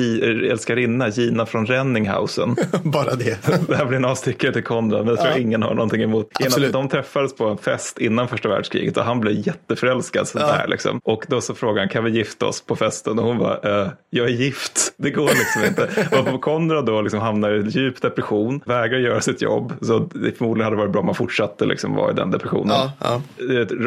[0.51, 2.55] älskarinna Gina från Renninghausen.
[2.83, 3.37] bara det.
[3.67, 6.29] det här blir en avstickare till Konrad, men det tror jag ingen har någonting emot.
[6.45, 6.73] Absolut.
[6.73, 10.65] De träffades på en fest innan första världskriget och han blev jätteförälskad sådär ja.
[10.67, 11.01] liksom.
[11.03, 13.19] Och då så frågade han, kan vi gifta oss på festen?
[13.19, 16.31] Och hon bara, äh, jag är gift, det går liksom inte.
[16.33, 19.73] Och Konrad då liksom hamnar i djup depression, vägrar göra sitt jobb.
[19.81, 22.75] Så det förmodligen hade varit bra om man fortsatte liksom vara i den depressionen.
[22.75, 23.21] Ja, ja.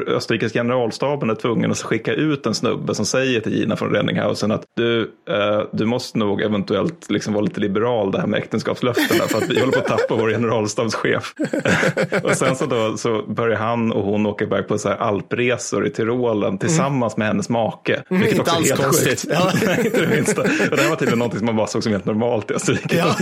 [0.06, 4.52] Österrikes generalstaben är tvungen att skicka ut en snubbe som säger till Gina från Renninghausen
[4.52, 9.24] att du, eh, du måste nog eventuellt liksom vara lite liberal det här med äktenskapslöftena
[9.24, 11.34] för att vi håller på att tappa vår generalstabschef.
[12.22, 15.86] och sen så, då, så börjar han och hon åka iväg på så här alpresor
[15.86, 17.18] i Tyrolen tillsammans mm.
[17.18, 18.02] med hennes make.
[18.10, 19.24] Mm, vilket också helt konstigt.
[19.30, 19.52] Ja.
[19.84, 20.42] inte det minsta.
[20.42, 22.96] Och det här var tydligen någonting som man bara såg som helt normalt i Österrike.
[22.96, 23.14] Ja.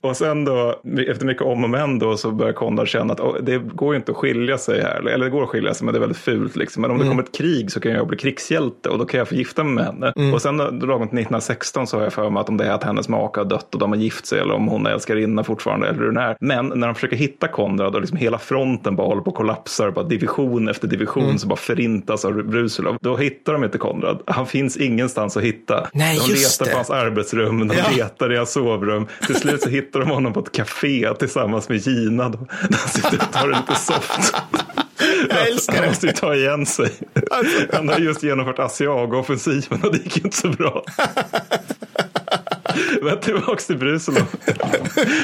[0.08, 3.36] och sen då, efter mycket om och men då, så börjar Konrad känna att oh,
[3.42, 5.08] det går ju inte att skilja sig här.
[5.08, 6.56] Eller det går att skilja sig, men det är väldigt fult.
[6.56, 6.80] Liksom.
[6.82, 7.06] Men om mm.
[7.06, 9.64] det kommer ett krig så kan jag bli krigshjälte och då kan jag få gifta
[9.64, 10.12] mig med henne.
[10.16, 10.34] Mm.
[10.34, 12.84] Och sen då, då 1916 så har jag för mig att om det är att
[12.84, 15.88] hennes make har dött och de har gift sig eller om hon är älskarinna fortfarande
[16.00, 16.36] hur den är.
[16.40, 19.90] Men när de försöker hitta Konrad och liksom hela fronten bara håller på att kollapsa,
[19.90, 21.38] bara division efter division mm.
[21.38, 22.98] så bara förintas av Brusilov.
[23.00, 24.22] Då hittar de inte Konrad.
[24.26, 25.88] Han finns ingenstans att hitta.
[25.92, 27.84] Nej, de letar på hans arbetsrum, de ja.
[27.96, 29.06] letar i hans sovrum.
[29.26, 32.28] Till slut så hittar de honom på ett café tillsammans med Gina.
[32.28, 34.34] Då, han sitter och tar det lite soft.
[35.28, 35.80] Jag älskar det.
[35.80, 36.90] Han måste ju ta igen sig.
[37.30, 37.58] Alltså.
[37.72, 40.84] Han har just genomfört Asiago-offensiven och det gick inte så bra.
[43.02, 44.26] Men tillbaks till Brusilov.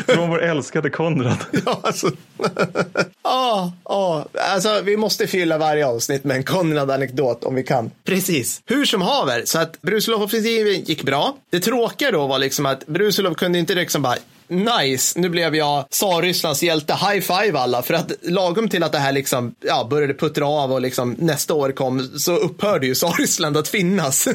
[0.07, 1.39] Från vår älskade Konrad.
[1.67, 2.11] Ja, alltså.
[3.23, 4.25] ah, ah.
[4.35, 4.81] alltså.
[4.85, 7.91] Vi måste fylla varje avsnitt med en Konrad-anekdot om vi kan.
[8.05, 8.63] Precis.
[8.67, 11.37] Hur som haver, så att Brusilov-offensiven gick bra.
[11.51, 14.17] Det tråkiga då var liksom att Brusilov kunde inte liksom bara
[14.49, 17.83] nice, nu blev jag Tsar-Rysslands hjälte, high five alla.
[17.83, 21.55] För att lagom till att det här liksom, ja, började puttra av och liksom nästa
[21.55, 24.29] år kom så upphörde ju Tsar-Ryssland att finnas.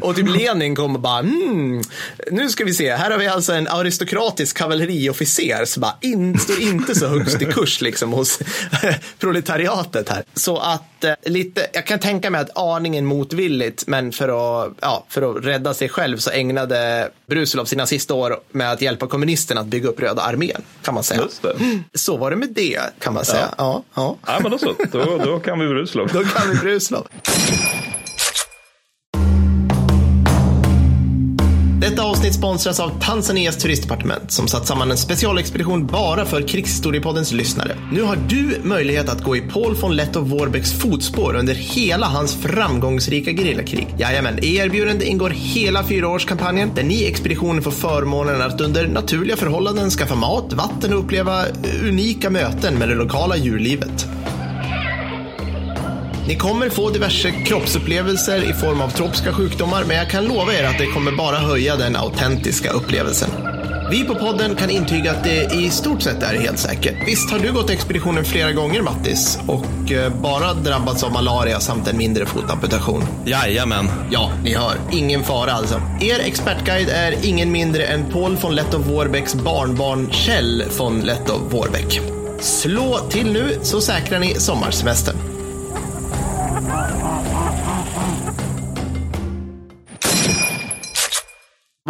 [0.00, 1.82] och typ Lenin kom och bara, hmm,
[2.30, 6.60] nu ska vi se, här har vi alltså en aristokratisk kavalleriofficer som bara in, står
[6.60, 8.38] inte så högst i kurs liksom hos
[9.18, 10.24] proletariatet här.
[10.34, 14.28] Så att eh, lite, jag kan tänka mig att aningen motvilligt, men för
[14.64, 18.82] att, ja, för att rädda sig själv så ägnade Brusilov sina sista år med att
[18.82, 19.06] hjälpa
[19.42, 21.28] kommunisterna att bygga upp Röda armén, kan man säga.
[21.94, 23.48] Så var det med det, kan man säga.
[23.58, 24.16] Ja, ja.
[24.24, 24.34] ja.
[24.34, 24.74] ja men då så.
[24.92, 26.08] Då, då kan vi Brusilov.
[26.12, 27.06] Då kan vi Brusilov.
[32.32, 37.76] Avsnitt sponsras av Tanzanias turistdepartement som satt samman en specialexpedition bara för Krigshistoriepoddens lyssnare.
[37.92, 42.34] Nu har du möjlighet att gå i Paul von Lettow Warbecks fotspår under hela hans
[42.34, 43.86] framgångsrika gerillakrig.
[43.98, 49.36] Jajamän, i erbjudandet ingår hela fyraårskampanjen där ni i expeditionen får förmånen att under naturliga
[49.36, 54.06] förhållanden skaffa mat, vatten och uppleva eh, unika möten med det lokala djurlivet.
[56.26, 60.64] Ni kommer få diverse kroppsupplevelser i form av tropiska sjukdomar, men jag kan lova er
[60.64, 63.30] att det kommer bara höja den autentiska upplevelsen.
[63.90, 66.94] Vi på podden kan intyga att det i stort sett är helt säkert.
[67.06, 71.88] Visst har du gått expeditionen flera gånger Mattis och eh, bara drabbats av malaria samt
[71.88, 73.04] en mindre fotamputation?
[73.24, 73.90] Jajamän.
[74.10, 74.74] Ja, ni hör.
[74.92, 75.82] Ingen fara alltså.
[76.00, 82.00] Er expertguide är ingen mindre än Paul von Lettow Wårbecks barnbarn Kjell von Lettow Wårbeck.
[82.40, 85.31] Slå till nu så säkrar ni sommarsemestern.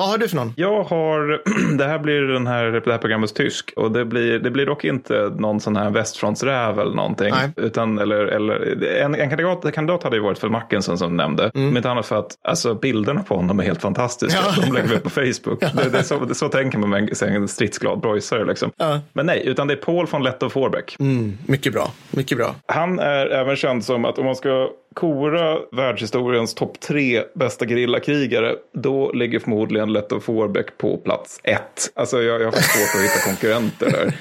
[0.03, 0.53] Vad har du för någon?
[0.57, 1.43] Jag har,
[1.79, 4.85] det här blir den här, det här programmets tysk och det blir, det blir dock
[4.85, 7.31] inte någon sån här västfrontsräv eller någonting.
[7.31, 7.51] Nej.
[7.57, 11.51] Utan, eller, eller, en, en kandidat, kandidat hade ju varit Phil Mackinson som nämnde.
[11.55, 11.67] Mm.
[11.67, 14.41] Men inte annat för att alltså, bilderna på honom är helt fantastiska.
[14.57, 14.63] Ja.
[14.63, 15.61] De lägger vi upp på Facebook.
[15.83, 18.45] Det, det, är så, det är så tänker man med en, en stridsglad preussare.
[18.45, 18.71] Liksom.
[18.77, 19.01] Ja.
[19.13, 20.97] Men nej, utan det är Paul von Lettow Vorbeck.
[21.01, 21.91] Mm, mycket bra.
[22.11, 22.55] Mycket bra.
[22.67, 28.57] Han är även känd som att om man ska kora världshistoriens topp tre bästa gerillakrigare,
[28.73, 31.91] då ligger förmodligen Lettow Vorbeck på plats ett.
[31.95, 34.15] Alltså jag, jag har svårt att hitta konkurrenter där.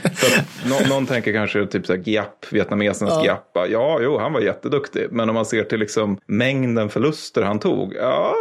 [0.69, 3.23] Nå, någon tänker kanske typ så här Giap, vietnamesernas Ja.
[3.23, 3.69] Giap.
[3.69, 5.07] Ja, jo, han var jätteduktig.
[5.11, 8.35] Men om man ser till liksom mängden förluster han tog, ja,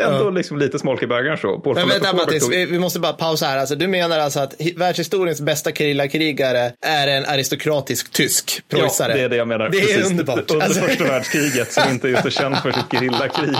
[0.00, 1.58] ändå liksom lite smolk i bägaren så.
[1.58, 3.58] Paul Men vänta Mattis, vi, vi måste bara pausa här.
[3.58, 9.10] Alltså, du menar alltså att hi- världshistoriens bästa gerillakrigare är en aristokratisk tysk preussare?
[9.12, 9.68] Ja, det är det jag menar.
[9.68, 10.10] Det är Precis.
[10.10, 10.50] underbart.
[10.50, 13.50] Under Alltså- första världskriget som inte just är känt för sitt gerillakrig.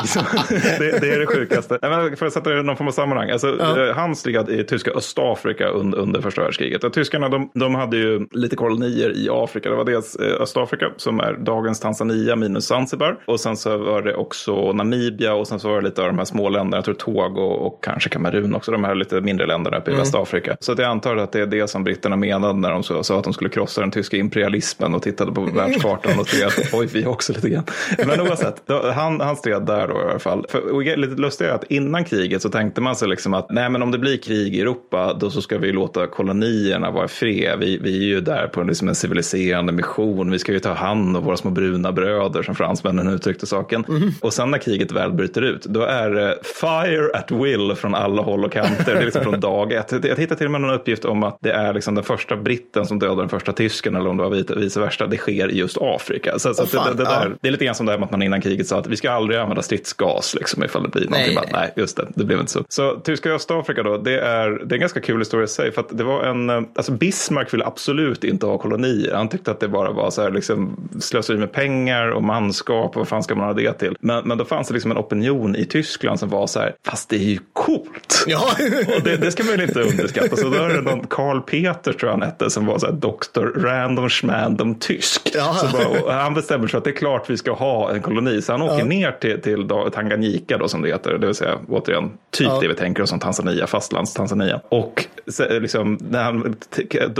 [0.78, 1.78] Det, det är det sjukaste.
[1.82, 3.30] Nej, men för att sätta det i någon form av sammanhang.
[3.30, 6.84] Alltså, eh, Han stred i tyska Östafrika under, under första världskriget.
[6.84, 9.68] Och tyskarna de, de hade ju lite kolonier i Afrika.
[9.70, 13.16] Det var dels eh, Östafrika som är dagens Tanzania minus Zanzibar.
[13.26, 16.18] Och sen så var det också Namibia och sen så var det lite av de
[16.22, 16.76] här små länderna.
[16.76, 18.72] Jag tror Togo och kanske Kamerun också.
[18.72, 20.56] De här lite mindre länderna uppe i Västafrika.
[20.60, 23.24] Så att jag antar att det är det som britterna menade när de sa att
[23.24, 26.68] de skulle krossa den tyska imperialismen och tittade på världskartan och stred.
[26.72, 27.64] Oj, vi också lite grann.
[28.06, 30.46] Men oavsett, då, han, han stred där då i alla fall.
[30.48, 33.82] För, lite lustigt är att innan kriget så tänkte man sig liksom att nej, men
[33.82, 37.58] om det blir krig i Europa, då så ska vi låta kolonierna vara fred.
[37.58, 40.30] Vi, vi är ju där på liksom en civiliserande mission.
[40.30, 43.84] Vi ska ju ta hand om våra små bruna bröder som fransmännen uttryckte saken.
[44.20, 48.22] Och sen när kriget väl bryter ut, då är det fire at will från alla
[48.22, 48.94] håll och kanter.
[48.94, 49.92] Det är liksom från dag ett.
[49.92, 52.86] Jag hittade till och med någon uppgift om att det är liksom den första britten
[52.86, 55.06] som dödar den första tysken eller om det var vice- versa.
[55.06, 56.38] Det sker i just Afrika.
[56.38, 57.36] Så, så det, fan, det, det, där, ja.
[57.40, 58.96] det är lite grann som det här med att man innan kriget sa att vi
[58.96, 61.34] ska aldrig använda stridsgas liksom, ifall det blir någonting.
[61.34, 62.64] Nej, nej, just det, det blev inte så.
[62.68, 65.72] Så tyska Östafrika då, det är, det är en ganska kul historia i sig.
[65.72, 69.14] För att det var en, eh, alltså Bismarck ville absolut inte ha kolonier.
[69.14, 72.90] Han tyckte att det bara var så här, liksom, slöseri med pengar och manskap.
[72.90, 73.96] Och vad fan ska man ha det till?
[74.00, 77.08] Men, men då fanns det liksom en opinion i Tyskland som var så här, fast
[77.08, 78.24] det är ju coolt.
[78.26, 78.42] Ja.
[78.96, 80.36] Och det, det ska man ju inte underskatta.
[80.36, 82.92] Så då är det någon Karl Peter tror jag han hette som var så här
[82.92, 85.30] doktor random schmandom tysk.
[85.34, 85.54] Ja.
[85.54, 88.42] Så bara, han bestämmer sig att det är klart vi ska ha en koloni.
[88.42, 91.18] Så han åker ner till, till Tanganyika då som det heter.
[91.18, 92.58] Det vill säga återigen typ Ja.
[92.60, 94.60] det vi tänker oss som Tanzania, fastlands Tanzania.
[94.68, 96.56] Och så, liksom, när han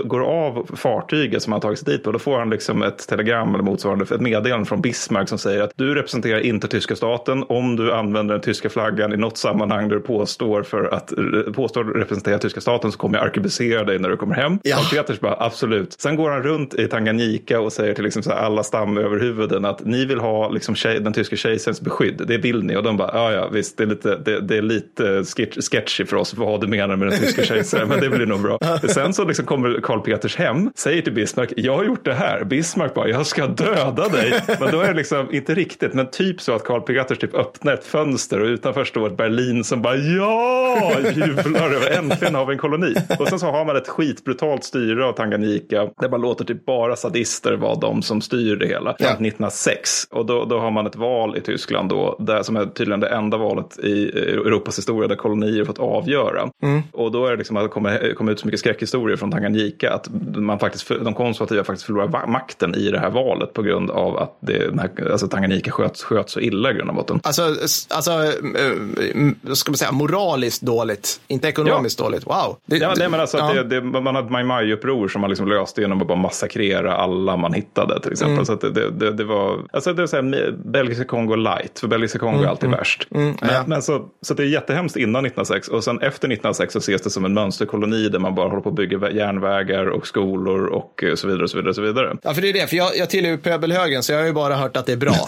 [0.05, 3.55] går av fartyget som han tagit sig dit på, då får han liksom ett telegram
[3.55, 7.77] eller motsvarande, ett meddelande från Bismarck som säger att du representerar inte tyska staten om
[7.77, 11.13] du använder den tyska flaggan i något sammanhang där du påstår för att
[11.55, 14.59] påstår representera tyska staten så kommer jag arkebusera dig när du kommer hem.
[14.63, 14.79] Ja.
[14.79, 15.93] Och Peters bara absolut.
[15.93, 20.05] Sen går han runt i Tanganyika och säger till liksom så alla stamöverhuvuden att ni
[20.05, 22.23] vill ha liksom tjej, den tyska kejsarens beskydd.
[22.27, 22.77] Det vill ni.
[22.77, 26.05] Och de bara ja ja visst det är lite, det, det är lite sketch, sketchy
[26.05, 28.59] för oss vad du menar med den tyska kejsaren men det blir nog bra.
[28.89, 32.45] Sen så liksom kommer Karl Peters hem, säger till Bismarck jag har gjort det här.
[32.45, 34.43] Bismarck bara jag ska döda dig.
[34.61, 37.75] Men då är det liksom inte riktigt men typ så att Karl Peters typ öppnar
[37.75, 42.53] ett fönster och utanför står ett Berlin som bara ja jublar över äntligen har vi
[42.53, 42.95] en koloni.
[43.19, 45.89] Och sen så har man ett skitbrutalt styre av Tanganyika.
[46.01, 48.95] Det bara låter typ bara sadister vara de som styr det hela.
[48.99, 49.07] Ja.
[49.07, 49.91] 1906.
[50.11, 52.17] Och då, då har man ett val i Tyskland då.
[52.19, 56.51] Där, som är tydligen det enda valet i Europas historia där kolonier fått avgöra.
[56.93, 59.93] Och då är det liksom att det kommer, kommer ut så mycket skräckhistorier från Tanganyika.
[59.93, 64.19] Att man faktiskt, de konservativa faktiskt förlorar makten i det här valet på grund av
[64.19, 64.81] att det,
[65.13, 67.21] alltså Tanganyika sköts, sköts så illa i grund och botten.
[67.23, 67.43] Alltså,
[67.91, 68.11] alltså
[68.57, 72.27] eh, vad ska man säga, moraliskt dåligt, inte ekonomiskt dåligt.
[72.27, 72.57] Wow.
[72.67, 73.63] Det, Ja, nej, men alltså att ja.
[73.63, 77.37] det, det, man hade Mai Mai-uppror som man liksom löste genom att bara massakrera alla
[77.37, 78.33] man hittade till exempel.
[78.33, 78.45] Mm.
[78.45, 82.19] Så det, det, det, var, alltså det är så här, belgiska Kongo light, för belgiska
[82.19, 83.09] Kongo är alltid värst.
[83.15, 83.47] Mm, ja.
[83.47, 87.03] Men, men så, så det är jättehemskt innan 1906 och sen efter 1906 så ses
[87.03, 90.67] det som en mönsterkoloni där man bara håller på att bygga vä- järnvägar och skolor
[90.67, 91.69] och eh, så vidare och så vidare.
[91.71, 92.17] Och så vidare.
[92.23, 92.67] Ja, för det är det.
[92.67, 94.97] För jag, jag tillhör ju pöbelhögen, så jag har ju bara hört att det är
[94.97, 95.13] bra.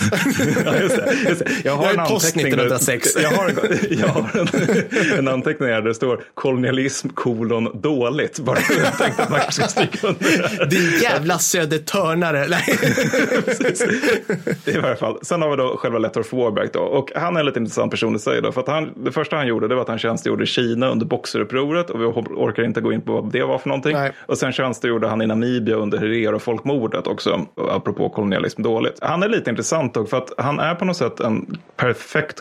[0.64, 1.50] Ja, just det, just det.
[1.64, 3.13] Jag har Jag en anteckning där- 1906.
[3.22, 3.56] Jag har, en,
[3.98, 8.38] jag har en, en anteckning här där det står kolonialism kolon dåligt.
[8.38, 10.66] Bara jag tänkte att man kanske ska stryka under det.
[10.66, 12.46] Din jävla södertörnare.
[12.50, 12.78] Nej.
[14.64, 15.18] I varje fall.
[15.22, 16.80] Sen har vi då själva Lettorf Warburg då.
[16.80, 18.52] Och han är en lite intressant person i sig då.
[18.52, 21.06] För att han, det första han gjorde det var att han tjänstgjorde i Kina under
[21.06, 21.90] boxerupproret.
[21.90, 23.92] Och vi orkar inte gå in på vad det var för någonting.
[23.92, 24.12] Nej.
[24.26, 27.46] Och sen tjänstgjorde han i Namibia under Herero-folkmordet också.
[27.56, 28.98] Apropå kolonialism dåligt.
[29.00, 32.40] Han är lite intressant dock för att han är på något sätt en perfekt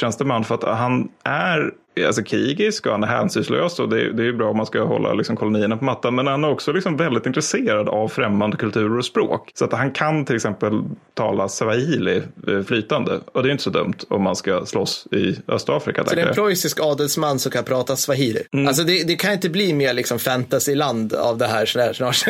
[0.00, 1.70] tjänsteman För att han är
[2.06, 4.82] alltså krigisk och han är hänsynslös och det, det är ju bra om man ska
[4.82, 6.14] hålla liksom, kolonierna på mattan.
[6.14, 9.50] Men han är också liksom väldigt intresserad av främmande kulturer och språk.
[9.54, 10.82] Så att han kan till exempel
[11.14, 13.20] tala swahili eh, flytande.
[13.32, 16.04] Och det är inte så dumt om man ska slåss i Östafrika.
[16.04, 18.42] Så det är en preussisk adelsman som kan prata swahili.
[18.52, 18.68] Mm.
[18.68, 22.16] Alltså det, det kan inte bli mer liksom fantasyland av det här snart.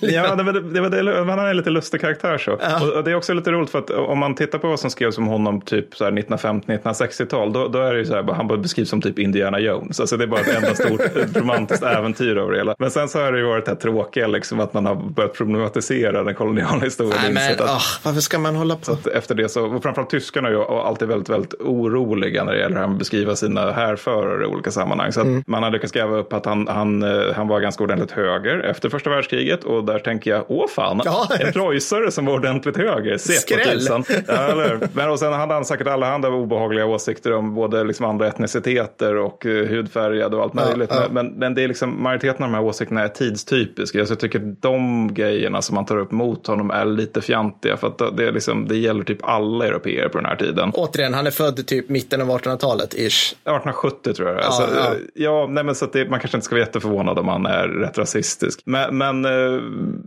[0.00, 2.52] Ja, det var, det var det, han är en lite lustig karaktär så.
[2.52, 4.90] Och, och det är också lite roligt för att om man tittar på vad som
[4.90, 8.62] skrevs om honom typ så här 1950-1960-tal, då, då är det ju så här, han
[8.62, 10.00] beskrivs som typ Indiana Jones.
[10.00, 11.00] Alltså det är bara ett enda stort
[11.36, 12.74] romantiskt äventyr över det hela.
[12.78, 15.32] Men sen så har det ju varit det här tråkiga, liksom att man har börjat
[15.34, 17.16] problematisera den koloniala historien.
[17.22, 18.96] Nej, men, att- åh, varför ska man hålla på?
[19.14, 22.80] efter det så, och framförallt tyskarna är ju alltid väldigt, väldigt oroliga när det gäller
[22.82, 25.12] att beskriva sina härförare i olika sammanhang.
[25.12, 25.44] Så att Mm.
[25.46, 28.88] man har lyckats gräva upp att han, han, eh, han var ganska ordentligt höger efter
[28.88, 31.28] första världskriget och där tänker jag, åh fan, Ja.
[31.40, 34.04] en preussare som var ordentligt höger, se på tusan.
[34.28, 34.64] Ja?
[34.92, 38.91] Men och sen hade han säkert alla andra obehagliga åsikter om både liksom andra etniciteter
[39.00, 40.90] och eh, hudfärgad och allt Ja, möjligt.
[40.92, 41.02] ja.
[41.10, 43.98] Men, men det är liksom, majoriteten av de här åsikterna är tidstypiska.
[43.98, 47.76] Alltså jag tycker de grejerna som man tar upp mot honom är lite fjantiga.
[47.76, 50.70] För att det, är liksom, det gäller typ alla europeer på den här tiden.
[50.74, 53.32] Återigen, han är född typ mitten av 1800-talet, ish.
[53.32, 54.38] 1870 tror jag.
[54.38, 54.80] Ja, så, ja.
[54.80, 57.68] eh, ja, nej, men så det, man kanske inte ska vara jätteförvånad om han är
[57.68, 58.60] rätt rasistisk.
[58.64, 59.60] Men, men eh,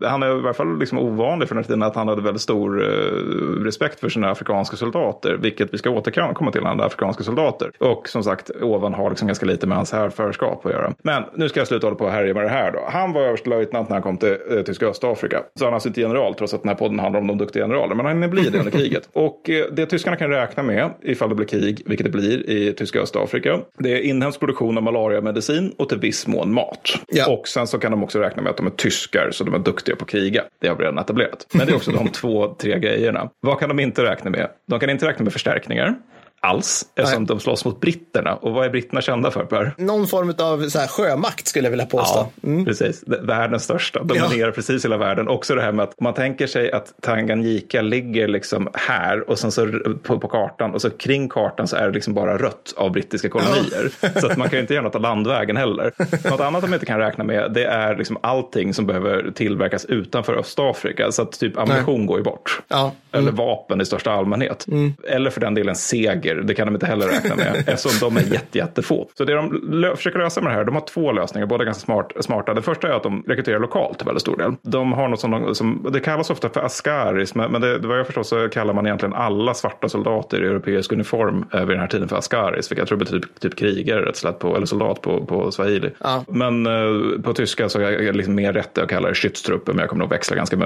[0.09, 2.41] han är i alla fall liksom ovanlig för den här tiden att han hade väldigt
[2.41, 2.87] stor eh,
[3.63, 5.37] respekt för sina afrikanska soldater.
[5.41, 7.71] Vilket vi ska återkomma till, han hade afrikanska soldater.
[7.79, 10.93] Och som sagt, ovan har liksom ganska lite med hans härförskap att göra.
[11.03, 12.79] Men nu ska jag sluta hålla på och härja med det här då.
[12.89, 15.43] Han var överstelöjtnant när han kom till eh, tyska Östafrika.
[15.59, 17.63] Så han är alltså inte general, trots att den här podden handlar om de duktiga
[17.63, 17.95] generaler.
[17.95, 19.09] Men han blir det under kriget.
[19.13, 22.73] Och eh, det tyskarna kan räkna med ifall det blir krig, vilket det blir i
[22.73, 26.89] tyska Östafrika, det är inhemsk produktion av malariamedicin och till viss mån mat.
[27.07, 27.33] Ja.
[27.33, 29.59] Och sen så kan de också räkna med att de är tyskar, så de är
[29.59, 30.43] duktiga på att kriga.
[30.61, 31.47] Det har vi redan etablerat.
[31.53, 33.29] Men det är också de två, tre grejerna.
[33.41, 34.49] Vad kan de inte räkna med?
[34.67, 35.95] De kan inte räkna med förstärkningar.
[36.45, 38.35] Alls, eftersom de slåss mot britterna.
[38.35, 39.73] Och vad är britterna kända för, Per?
[39.77, 42.27] Någon form av så här, sjömakt skulle jag vilja påstå.
[42.41, 43.03] Ja, precis.
[43.07, 44.03] V- Världens största.
[44.03, 45.27] Dominerar precis hela världen.
[45.27, 49.39] Också det här med att om man tänker sig att Tanganyika ligger liksom här och
[49.39, 49.67] sen så
[50.03, 53.29] på, på kartan och så kring kartan så är det liksom bara rött av brittiska
[53.29, 53.91] kolonier.
[54.21, 55.91] Så att man kan ju inte göra något av landvägen heller.
[56.29, 60.33] Något annat de inte kan räkna med det är liksom allting som behöver tillverkas utanför
[60.33, 61.11] Östafrika.
[61.11, 62.61] Så att typ ammunition går ju bort.
[62.67, 62.91] Ja.
[63.11, 64.65] Eller vapen i största allmänhet.
[65.07, 67.55] Eller för den delen seger, det kan de inte heller räkna med.
[67.67, 69.09] eftersom de är jätte, jättefå.
[69.17, 71.85] Så det de lö- försöker lösa med det här, de har två lösningar, båda ganska
[71.85, 72.53] smart, smarta.
[72.53, 74.53] Det första är att de rekryterar lokalt till väldigt stor del.
[74.61, 77.99] De har något som, de, som det kallas ofta för askaris, men, men det, vad
[77.99, 81.79] jag förstår så kallar man egentligen alla svarta soldater i europeisk uniform eh, vid den
[81.79, 84.65] här tiden för askaris, vilket jag tror betyder typ, typ krigare rätt slätt på, eller
[84.65, 85.89] soldat på, på swahili.
[85.99, 86.23] Ja.
[86.27, 89.79] Men eh, på tyska så är det liksom mer rätt att kalla det skyddstrupper, men
[89.79, 90.57] jag kommer nog växla ganska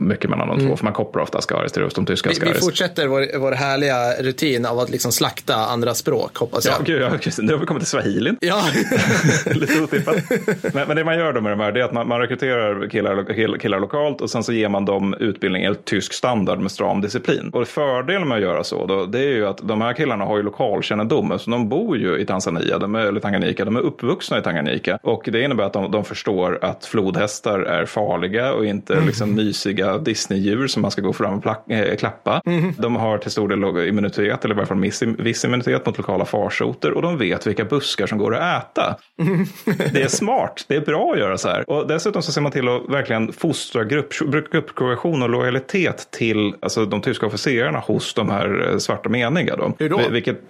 [0.00, 2.40] mycket mellan de två, för man kopplar ofta askaris till just de tyska Vi, vi
[2.40, 2.64] askaris.
[2.64, 6.86] fortsätter vår, vår härliga rutin av att liksom slakta andra språk, hoppas Ja, jag.
[6.86, 8.36] gud, ja, just nu har vi kommit till swahilin.
[8.40, 8.62] Ja,
[9.54, 10.16] Lite otippat.
[10.74, 12.88] Men, men det man gör då med de här det är att man, man rekryterar
[12.88, 16.70] killar, kill- killar lokalt och sen så ger man dem utbildning enligt tysk standard med
[16.70, 17.50] stram disciplin.
[17.52, 20.36] Och fördelen med att göra så då, det är ju att de här killarna har
[20.36, 21.38] ju lokalkännedom.
[21.38, 24.98] Så de bor ju i Tanzania, de är, eller Tanganyika, de är uppvuxna i Tanganyika.
[25.02, 29.98] Och det innebär att de, de förstår att flodhästar är farliga och inte liksom mysiga
[29.98, 32.42] Disneydjur som man ska gå fram och plack, eh, klappa.
[32.78, 36.24] De har till stor del immunitet, eller i varje fall viss, viss immunitet mot lokala
[36.24, 36.90] farsoter.
[36.92, 38.96] Och de vet vilka buskar som går att äta.
[39.92, 41.70] Det är smart, det är bra att göra så här.
[41.70, 44.12] Och dessutom så ser man till att verkligen fostra grupp,
[44.52, 49.56] gruppkohesion och lojalitet till alltså, de tyska officerarna hos de här eh, svarta meniga.
[49.56, 49.72] Då.
[49.78, 49.98] Hur då?
[49.98, 50.40] Vil- Vilket,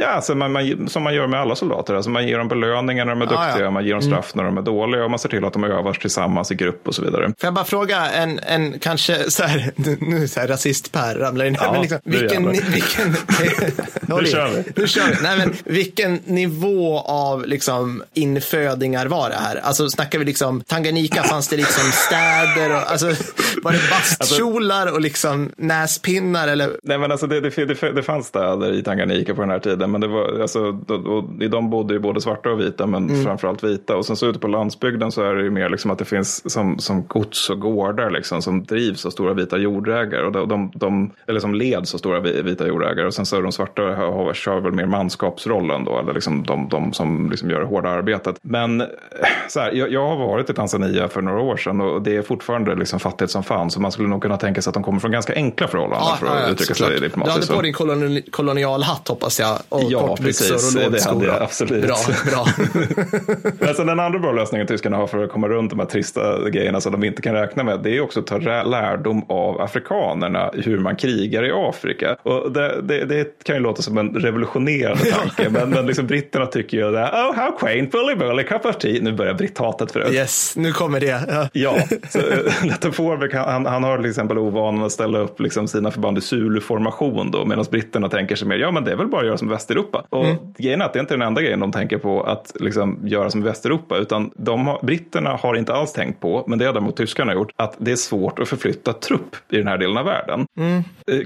[0.00, 1.94] ja, alltså man, man, som man gör med alla soldater.
[1.94, 3.70] Alltså man ger dem belöningar när de är Ah, duktiga, ja.
[3.70, 5.98] man ger dem straff när de är dåliga och man ser till att de övas
[5.98, 7.24] tillsammans i grupp och så vidare.
[7.26, 11.54] Får jag bara fråga en, en kanske så här, nu så här rasist-Per ramlar in
[11.54, 13.16] här, Ja, men liksom, vilken, vilken,
[14.22, 14.30] I.
[14.30, 14.64] kör vi.
[14.76, 15.16] Nu kör vi.
[15.22, 19.56] Nej, men vilken nivå av liksom infödingar var det här?
[19.56, 23.14] Alltså snackar vi liksom Tanganyika, fanns det liksom städer och alltså
[23.62, 26.70] var det bastkjolar och liksom näspinnar eller?
[26.82, 29.90] Nej men alltså det, det, det, det fanns städer i Tanganyika på den här tiden.
[29.90, 33.24] Men det var, alltså, och, i de bodde ju både svarta och vita, men Mm.
[33.24, 33.96] framförallt vita.
[33.96, 36.50] Och sen så ute på landsbygden så är det ju mer liksom att det finns
[36.52, 40.22] som, som gods och gårdar liksom, som drivs av stora vita jordägare.
[40.26, 43.06] Och de, de, de, eller som leds av stora vi- vita jordägare.
[43.06, 46.68] Och sen så är de svarta har, kör väl mer manskapsrollen då, eller liksom de,
[46.68, 48.36] de som liksom gör det hårda arbetet.
[48.42, 48.82] Men
[49.48, 52.22] så här, jag, jag, har varit i Tanzania för några år sedan och det är
[52.22, 55.00] fortfarande liksom fattigt som fan, så man skulle nog kunna tänka sig att de kommer
[55.00, 57.48] från ganska enkla förhållanden ja, för att ja, uttrycka sig diplomatiskt.
[57.48, 61.42] Du hade på din koloni, kolonialhatt hoppas jag, och ja, kortbyxor och det hade jag
[61.42, 61.86] absolut.
[61.86, 61.96] Bra,
[62.30, 62.46] bra.
[63.58, 66.48] Men sen den andra bra lösningen tyskarna har för att komma runt de här trista
[66.50, 70.50] grejerna som de inte kan räkna med, det är också att ta lärdom av afrikanerna,
[70.54, 72.16] hur man krigar i Afrika.
[72.22, 76.46] Och det, det, det kan ju låta som en revolutionerande tanke, men, men liksom britterna
[76.46, 79.02] tycker ju det, oh how quaint, bully bully, cup of tea.
[79.02, 80.12] Nu börjar britthatet förut.
[80.12, 81.48] Yes, nu kommer det.
[81.52, 81.78] Ja,
[82.10, 82.18] så
[82.64, 86.20] Letta Forbeck, han, han har till exempel ovanan att ställa upp liksom sina förband i
[86.20, 89.38] Zulu-formation då, medan britterna tänker sig mer, ja men det är väl bara att göra
[89.38, 90.04] som Västeuropa.
[90.08, 90.36] Och mm.
[90.58, 93.30] grejen är att det är inte den enda grejen de tänker på att liksom göra
[93.30, 96.96] som Västeuropa, utan de har, britterna har inte alls tänkt på, men det har däremot
[96.96, 100.46] tyskarna gjort, att det är svårt att förflytta trupp i den här delen av världen.
[100.58, 100.82] Mm.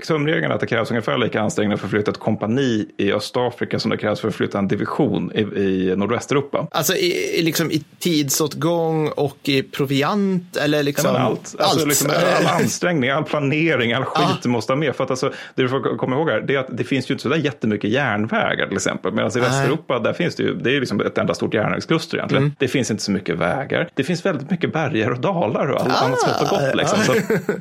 [0.06, 3.78] Tumregeln är att det krävs ungefär lika ansträngningar för att flytta ett kompani i Östafrika
[3.78, 6.66] som det krävs för att flytta en division i, i nordvästeuropa.
[6.70, 11.56] Alltså i, liksom i tidsåtgång och i proviant eller liksom ja, allt.
[11.58, 11.88] Alltså, allt.
[12.04, 14.48] Liksom, all ansträngning, all planering, all skit ah.
[14.48, 14.96] måste ha med.
[14.96, 17.14] För att alltså, det du får komma ihåg här, det är att det finns ju
[17.14, 19.12] inte så där jättemycket järnvägar till exempel.
[19.12, 22.42] Medan i Västeuropa, där finns det ju, det är liksom ett enda stort järnvägskluster egentligen.
[22.42, 22.56] Mm.
[22.58, 23.88] Det finns inte så mycket vägar.
[23.94, 26.04] Det finns väldigt mycket bergar och dalar och allt ah.
[26.04, 26.74] annat smått och gott.
[26.74, 26.98] Liksom.
[26.98, 27.12] Så,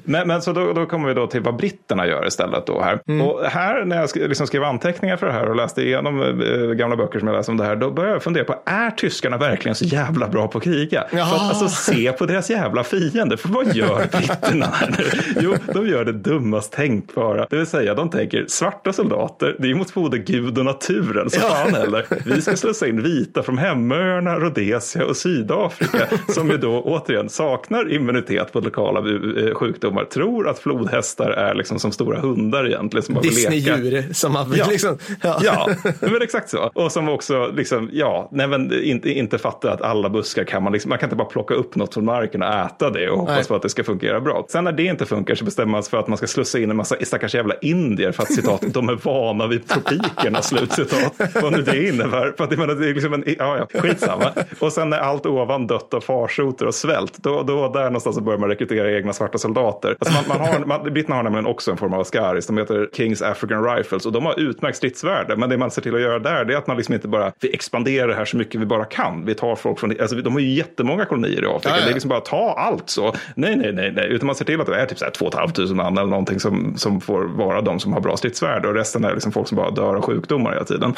[0.03, 2.99] men, men så då, då, kommer vi då till vad britterna gör istället då här.
[3.07, 3.27] Mm.
[3.27, 6.95] Och här när jag liksom skrev anteckningar för det här och läste igenom äh, gamla
[6.95, 9.75] böcker som jag läste om det här, då började jag fundera på, är tyskarna verkligen
[9.75, 11.03] så jävla bra på att kriga?
[11.09, 15.05] För att, alltså se på deras jävla fiender, för vad gör britterna här nu?
[15.41, 19.75] Jo, de gör det dummast tänkbara, det vill säga de tänker svarta soldater, det är
[19.75, 22.05] mot både Gud och naturen, så fan heller.
[22.25, 27.93] Vi ska slussa in vita från hemöarna, Rhodesia och Sydafrika, som ju då återigen saknar
[27.93, 33.03] immunitet på lokala eh, sjukdomar, tror att flodhästar är liksom som stora hundar egentligen.
[33.03, 34.65] Som Disney-djur som man ja.
[34.69, 34.97] liksom.
[35.23, 35.41] Ja.
[35.43, 35.69] ja,
[35.99, 36.71] men exakt så.
[36.73, 40.73] Och som också liksom, ja, nej men inte, inte fattar att alla buskar kan man
[40.73, 43.35] liksom, man kan inte bara plocka upp något från marken och äta det och hoppas
[43.35, 43.47] nej.
[43.47, 44.45] på att det ska fungera bra.
[44.49, 46.69] Sen när det inte funkar så bestämmer man sig för att man ska slussa in
[46.69, 51.13] en massa stackars jävla indier för att citat, de är vana vid tropikerna, slutcitat.
[51.41, 52.33] Vad nu det innebär.
[52.37, 54.31] För att menar, det är liksom en, ja, ja, skitsamma.
[54.59, 58.39] Och sen när allt ovan dött av farsoter och svält, då, då där någonstans börjar
[58.39, 59.95] man rekrytera egna svarta soldater.
[59.99, 62.89] Alltså man, man har, man, britterna har nämligen också en form av askaris, de heter
[62.93, 65.35] Kings African Rifles och de har utmärkt stridsvärde.
[65.35, 67.31] Men det man ser till att göra där, det är att man liksom inte bara,
[67.41, 69.25] vi expanderar det här så mycket vi bara kan.
[69.25, 71.69] Vi tar folk från, alltså de har ju jättemånga kolonier i Afrika.
[71.69, 71.85] Ja, ja.
[71.85, 73.13] Det är liksom bara ta allt så.
[73.35, 75.31] Nej, nej, nej, nej, utan man ser till att det är typ så här 2
[75.31, 79.03] 500 man eller någonting som, som får vara de som har bra stridsvärde och resten
[79.03, 80.93] är liksom folk som bara dör av sjukdomar hela tiden.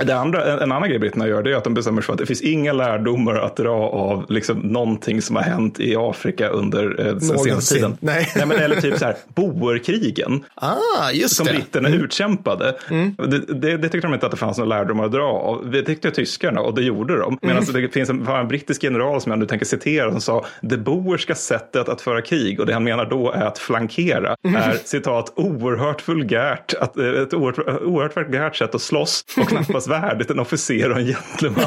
[0.06, 2.12] det andra, en, en annan grej britterna gör det är att de bestämmer sig för
[2.12, 6.48] att det finns inga lärdomar att dra av liksom någonting som har hänt i Afrika
[6.48, 7.96] under eh, senaste tiden.
[8.00, 8.32] Nej.
[8.36, 10.44] Nej, men, eller typ så här, boerkrigen.
[10.54, 11.52] Ah, just som det.
[11.52, 12.00] britterna mm.
[12.00, 12.74] utkämpade.
[12.90, 13.16] Mm.
[13.18, 15.70] Det, det, det, tyckte de inte att det fanns några lärdomar att dra av.
[15.70, 17.38] Det tyckte tyskarna och det gjorde de.
[17.42, 17.64] Men mm.
[17.72, 21.34] det finns en, en brittisk general som jag nu tänker citera som sa det boerska
[21.34, 24.62] sättet att föra krig och det han menar då är att flankera mm.
[24.62, 29.88] är citat oerhört vulgärt, att, eh, ett oerhört, oerhört vulgärt sätt att slåss och knappast
[29.88, 31.64] värdigt en officer och en gentleman.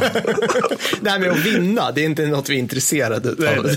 [1.02, 3.70] det här med att vinna, det är inte något vi är intresserade av.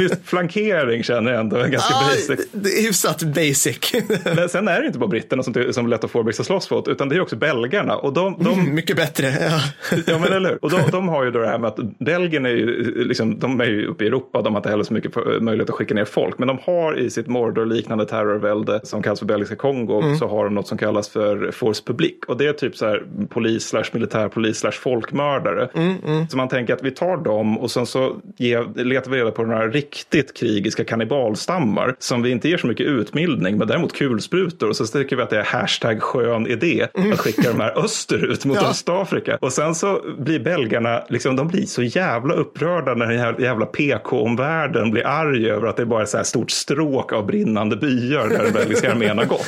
[0.00, 2.46] Just flankering känner jag ändå är ganska ah, basic.
[2.52, 3.92] Det är hyfsat basic.
[4.36, 7.08] Men sen är det inte bara britterna som, som Letta Forbeck ska slåss mot, utan
[7.08, 7.96] det är också belgarna.
[7.96, 8.60] Och de, de...
[8.60, 9.26] Mm, mycket bättre.
[9.40, 9.60] Ja.
[10.06, 10.64] ja, men eller?
[10.64, 13.60] Och de, de, har ju då det här med att Belgien är ju, liksom, de
[13.60, 16.04] är ju uppe i Europa, de har inte heller så mycket möjlighet att skicka ner
[16.18, 20.16] folk, men de har i sitt Mordor-liknande terrorvälde som kallas för Belgiska Kongo, mm.
[20.16, 22.14] så har de något som kallas för Force Public.
[22.28, 25.68] Och det är typ så här polis slash militärpolis slash folkmördare.
[25.74, 26.28] Mm, mm.
[26.28, 29.42] Så man tänker att vi tar dem och sen så ge, letar vi reda på
[29.42, 34.68] några riktigt krigiska kannibalstammar som vi inte ger så mycket utbildning, men däremot kulsprutor.
[34.68, 37.12] Och så tycker vi att det är hashtag skön idé mm.
[37.12, 38.70] att skicka de här österut mot ja.
[38.70, 39.38] Östafrika.
[39.40, 44.90] Och sen så blir belgarna, liksom, de blir så jävla upprörda när den jävla PK-omvärlden
[44.90, 48.44] blir arg över att det bara är så här stort stråk av brinnande byar där
[48.44, 49.46] den belgiska armén har gått.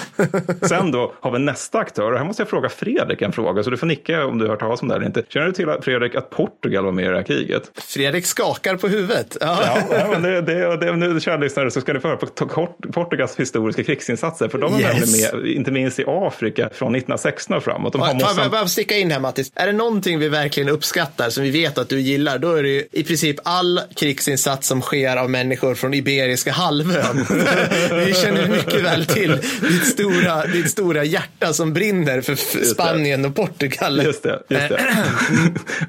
[0.69, 3.71] Sen då har vi nästa aktör, och här måste jag fråga Fredrik en fråga, så
[3.71, 5.23] du får nicka om du har hört talas om det eller inte.
[5.29, 7.71] Känner du till Fredrik att Portugal var med i det här kriget?
[7.75, 9.37] Fredrik skakar på huvudet.
[9.41, 12.27] Ja, ja men det, det, det, nu kära lyssnare så ska ni få höra på
[12.93, 15.33] Portugals historiska krigsinsatser, för de är yes.
[15.33, 17.93] med, inte minst i Afrika, från 1916 och framåt.
[17.93, 19.53] De har Får jag bara sticka in här Mattis?
[19.55, 22.69] Är det någonting vi verkligen uppskattar, som vi vet att du gillar, då är det
[22.69, 25.91] ju i princip all krigsinsats som sker av människor från
[26.41, 27.25] Iberiska halvön.
[28.07, 29.31] vi känner mycket väl till
[29.61, 32.35] ditt stora, ditt stora hjärta som brinner för
[32.65, 34.03] Spanien och Portugal.
[34.05, 34.43] Just det.
[34.49, 34.81] Just det.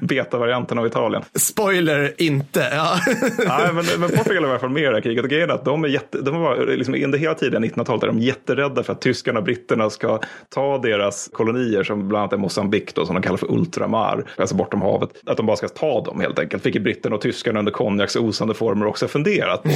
[0.00, 1.22] Beta-varianten av Italien.
[1.34, 2.68] Spoiler, inte.
[2.72, 3.00] Ja.
[3.38, 5.24] Nej, men, men Portugal är i alla fall med i det här kriget.
[5.24, 8.06] Och grejen är att de är jätte, de var liksom, under hela tiden 1900-talet är
[8.06, 12.36] de jätterädda för att tyskarna och britterna ska ta deras kolonier som bland annat är
[12.36, 16.04] Mosambik då, som de kallar för ultramar, alltså bortom havet, att de bara ska ta
[16.04, 16.66] dem helt enkelt.
[16.66, 19.70] Vilket britterna och tyskarna under konjaks osande former också funderat på.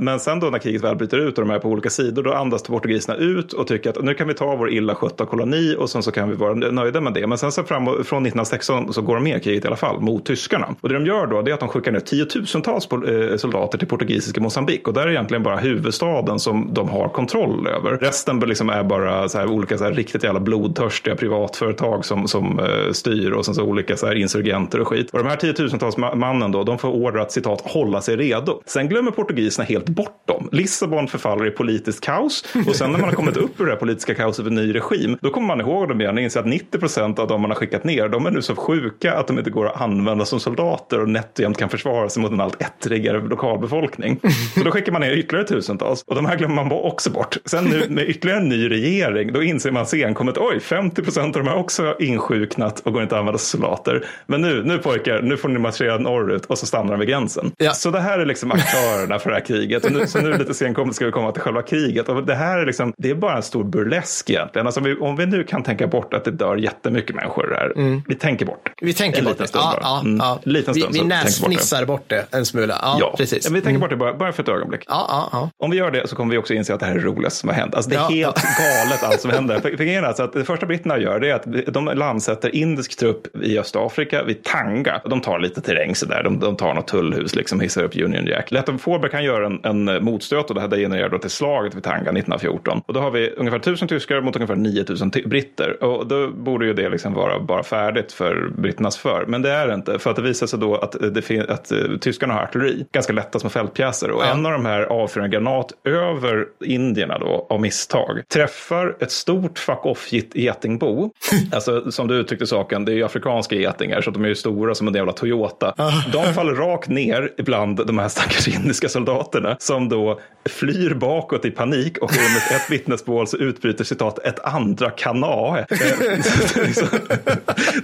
[0.00, 2.32] Men sen då när kriget väl bryter ut och de är på olika sidor, då
[2.32, 5.90] andas portugiserna ut och tycker att nu kan vi ta vår illa skötta koloni och
[5.90, 7.26] sen så kan vi vara nöjda med det.
[7.26, 10.00] Men sen så fram, från 1916 så går de med i kriget i alla fall
[10.00, 10.74] mot tyskarna.
[10.80, 13.88] Och det de gör då det är att de skickar ner tiotusentals eh, soldater till
[13.88, 17.90] portugisiska Mosambik och där är egentligen bara huvudstaden som de har kontroll över.
[17.90, 22.58] Resten liksom är bara så här, olika så här, riktigt jävla blodtörstiga privatföretag som, som
[22.58, 25.10] uh, styr och sen så olika så här, insurgenter och skit.
[25.10, 28.60] Och de här tiotusentals mannen då, de får order att citat hålla sig redo.
[28.66, 30.48] Sen glömmer portugiserna helt bort dem.
[30.52, 33.78] Lissabon förfaller i politiskt kaos och sen när man har kommit upp ur det här
[33.78, 36.78] politiska kaoset en ny regim, då kommer man ihåg dem igen och inser att 90
[36.78, 39.50] procent av de man har skickat ner, de är nu så sjuka att de inte
[39.50, 42.62] går att använda som soldater och nätt och jämt kan försvara sig mot en allt
[42.62, 44.20] ettrigare lokalbefolkning.
[44.54, 47.36] Så då skickar man ner ytterligare tusentals och de här glömmer man också bort.
[47.44, 51.44] Sen nu med ytterligare en ny regering, då inser man senkommet, oj, 50 procent av
[51.44, 54.04] de här också insjuknat och går inte att använda som soldater.
[54.26, 57.52] Men nu, nu pojkar, nu får ni marschera norrut och så stannar de vid gränsen.
[57.56, 57.72] Ja.
[57.72, 59.75] Så det här är liksom aktörerna för det här kriget.
[59.84, 62.08] Och nu, så nu lite senkommet ska vi komma till själva kriget.
[62.08, 64.66] Och det här är liksom, det är bara en stor burlesk egentligen.
[64.66, 67.72] Alltså, om vi nu kan tänka bort att det dör jättemycket människor här.
[67.76, 68.02] Mm.
[68.08, 68.72] Vi tänker bort.
[68.80, 70.00] Vi tänker en bort liten stund ja, bara.
[70.00, 70.16] Mm.
[70.16, 72.78] Ja, liten stund vi vi näsfnissar bort, bort det en smula.
[72.82, 73.14] Ja, ja.
[73.16, 73.50] precis.
[73.50, 73.80] vi tänker mm.
[73.80, 74.84] bort det bara, bara för ett ögonblick.
[74.86, 75.50] Ja, ja, ja.
[75.64, 77.40] Om vi gör det så kommer vi också inse att det här är det roligaste
[77.40, 77.74] som har hänt.
[77.74, 79.60] Alltså, det är helt galet allt som händer.
[79.60, 83.36] För, för alltså att det första britterna gör det är att de landsätter indisk trupp
[83.42, 85.00] i Östafrika vid Tanga.
[85.04, 86.22] De tar lite terräng så där.
[86.22, 88.50] De, de tar något tullhus, liksom hissar upp Union Jack.
[88.50, 91.82] Letton Forber kan göra en, en motstöt och det här genererar då till slaget vid
[91.82, 92.82] Tanga 1914.
[92.86, 95.84] Och då har vi ungefär tusen tyskar mot ungefär 9000 britter.
[95.84, 99.24] Och då borde ju det liksom vara bara färdigt för britternas för.
[99.26, 99.98] Men det är det inte.
[99.98, 102.86] För att det visar sig då att, det att uh, tyskarna har artilleri.
[102.92, 104.10] Ganska lätta små fältpjäser.
[104.10, 104.26] Och ja.
[104.26, 108.22] en av de här avfyrar en granat över indierna då av misstag.
[108.28, 111.10] Träffar ett stort fuck off getingbo.
[111.52, 114.74] alltså som du uttryckte saken, det är ju afrikanska getingar så de är ju stora
[114.74, 115.74] som en jävla Toyota.
[116.12, 121.50] De faller rakt ner ibland de här stackars indiska soldaterna som då flyr bakåt i
[121.50, 125.66] panik och enligt ett vittnesmål så utbryter citat ett andra kana.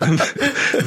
[0.00, 0.18] Den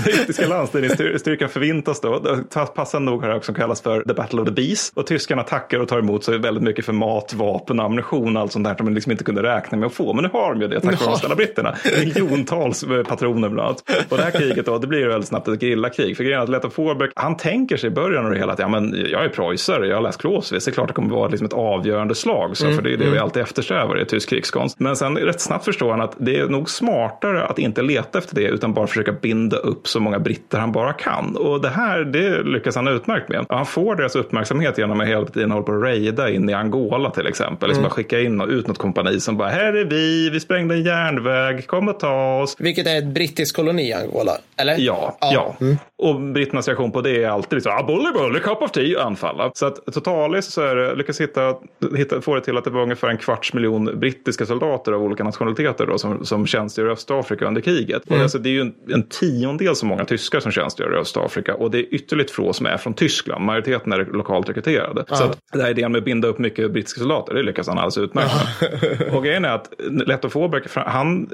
[0.04, 2.38] brittiska landstigningsstyrkan förvintas då.
[2.76, 4.92] Passande nog har det också kallas för The Battle of the Bees.
[4.96, 8.66] Och tyskarna tackar och tar emot sig väldigt mycket för mat, vapen, ammunition allt sånt
[8.66, 10.14] där som de liksom inte kunde räkna med att få.
[10.14, 11.76] Men nu har de ju det tack vare de snälla britterna.
[12.00, 13.84] Miljontals patroner bland annat.
[14.10, 16.18] Och det här kriget då, det blir väldigt snabbt ett grillakrig.
[16.18, 18.60] För grejen är att Letton Forbeck, han tänker sig i början av det hela att
[18.60, 21.53] ja, men jag är preussare, jag har läst Clausewitz, klart det kommer vara liksom ett
[21.53, 22.57] avgörande slag.
[22.57, 23.13] Så, mm, för det är det mm.
[23.13, 24.80] vi alltid eftersträvar i tysk krigskonst.
[24.80, 28.36] Men sen rätt snabbt förstår han att det är nog smartare att inte leta efter
[28.36, 31.38] det utan bara försöka binda upp så många britter han bara kan.
[31.38, 33.45] Och det här, det lyckas han utmärkt med.
[33.49, 37.11] Han får deras uppmärksamhet genom att hela tiden hålla på att raida in i Angola
[37.11, 37.69] till exempel.
[37.69, 37.89] Liksom mm.
[37.89, 40.84] bara skicka in och ut något kompani som bara, här är vi, vi sprängde en
[40.84, 42.55] järnväg, kom och ta oss.
[42.59, 44.76] Vilket är ett brittiskt koloni Angola, eller?
[44.78, 45.32] Ja, ja.
[45.34, 45.55] ja.
[45.61, 45.78] Mm.
[45.97, 49.51] Och britternas reaktion på det är alltid liksom, ah, bully bully, cup of tea, anfalla.
[49.53, 51.55] Så att totalis det, lyckas hitta,
[51.95, 55.24] hitta, få det till att det var ungefär en kvarts miljon brittiska soldater av olika
[55.24, 58.07] nationaliteter då, som, som tjänstgör i Östafrika under kriget.
[58.07, 58.18] Mm.
[58.18, 61.55] Och alltså, det är ju en, en tiondel så många tyskar som tjänstgör i Östafrika
[61.55, 63.45] och det är ytterligt få som är från Tyskland.
[63.45, 65.05] Majoriteten är lokalt rekryterade.
[65.07, 65.18] Mm.
[65.18, 67.78] Så att den här idén med att binda upp mycket brittiska soldater, det lyckas han
[67.78, 69.16] alldeles utmärkt med.
[69.16, 71.30] och grejen är att Letto Fåberg, han,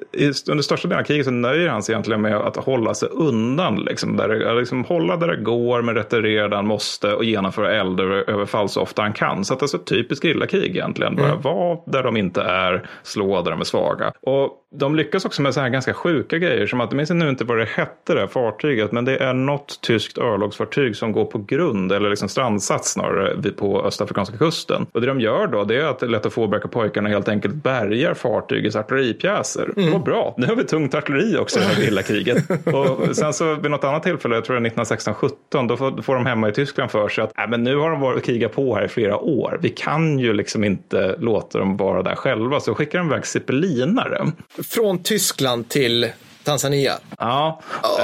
[0.50, 3.76] under största delen av kriget så nöjer han sig egentligen med att hålla sig undan,
[3.76, 8.70] liksom, där, liksom, hålla där det går, men retirera där han måste och genomföra eldöverfall
[8.70, 9.46] så ofta han kan.
[9.46, 11.16] Så att det är så typiskt grillakrig egentligen.
[11.16, 11.42] Bara mm.
[11.42, 14.12] vara där de inte är, slå där de är svaga.
[14.22, 17.30] Och de lyckas också med så här ganska sjuka grejer som att, jag minns nu
[17.30, 21.26] inte vad det hette det här fartyget, men det är något tyskt örlogsfartyg som går
[21.26, 24.86] på grund eller liksom strandsats snarare på östafrikanska kusten.
[24.92, 28.14] Och det de gör då det är att Letta Fåberg och pojkarna helt enkelt bärgar
[28.14, 29.70] fartygets artilleripjäser.
[29.78, 29.92] Mm.
[29.92, 32.66] Var bra, nu har vi tungt artilleri också i det här lilla kriget.
[32.74, 36.16] och sen så vid något annat tillfälle, jag tror det är 1916-17, då får, får
[36.16, 38.76] de hemma i Tyskland för sig att äh, men nu har de varit krigat på
[38.76, 39.60] här i flera år.
[39.62, 44.32] Vi kan ju liksom inte låta dem vara där själva, så skickar de iväg zeppelinare.
[44.64, 46.08] Från Tyskland till
[46.44, 46.94] Tanzania.
[47.20, 47.62] Ja.
[47.84, 48.00] Oh,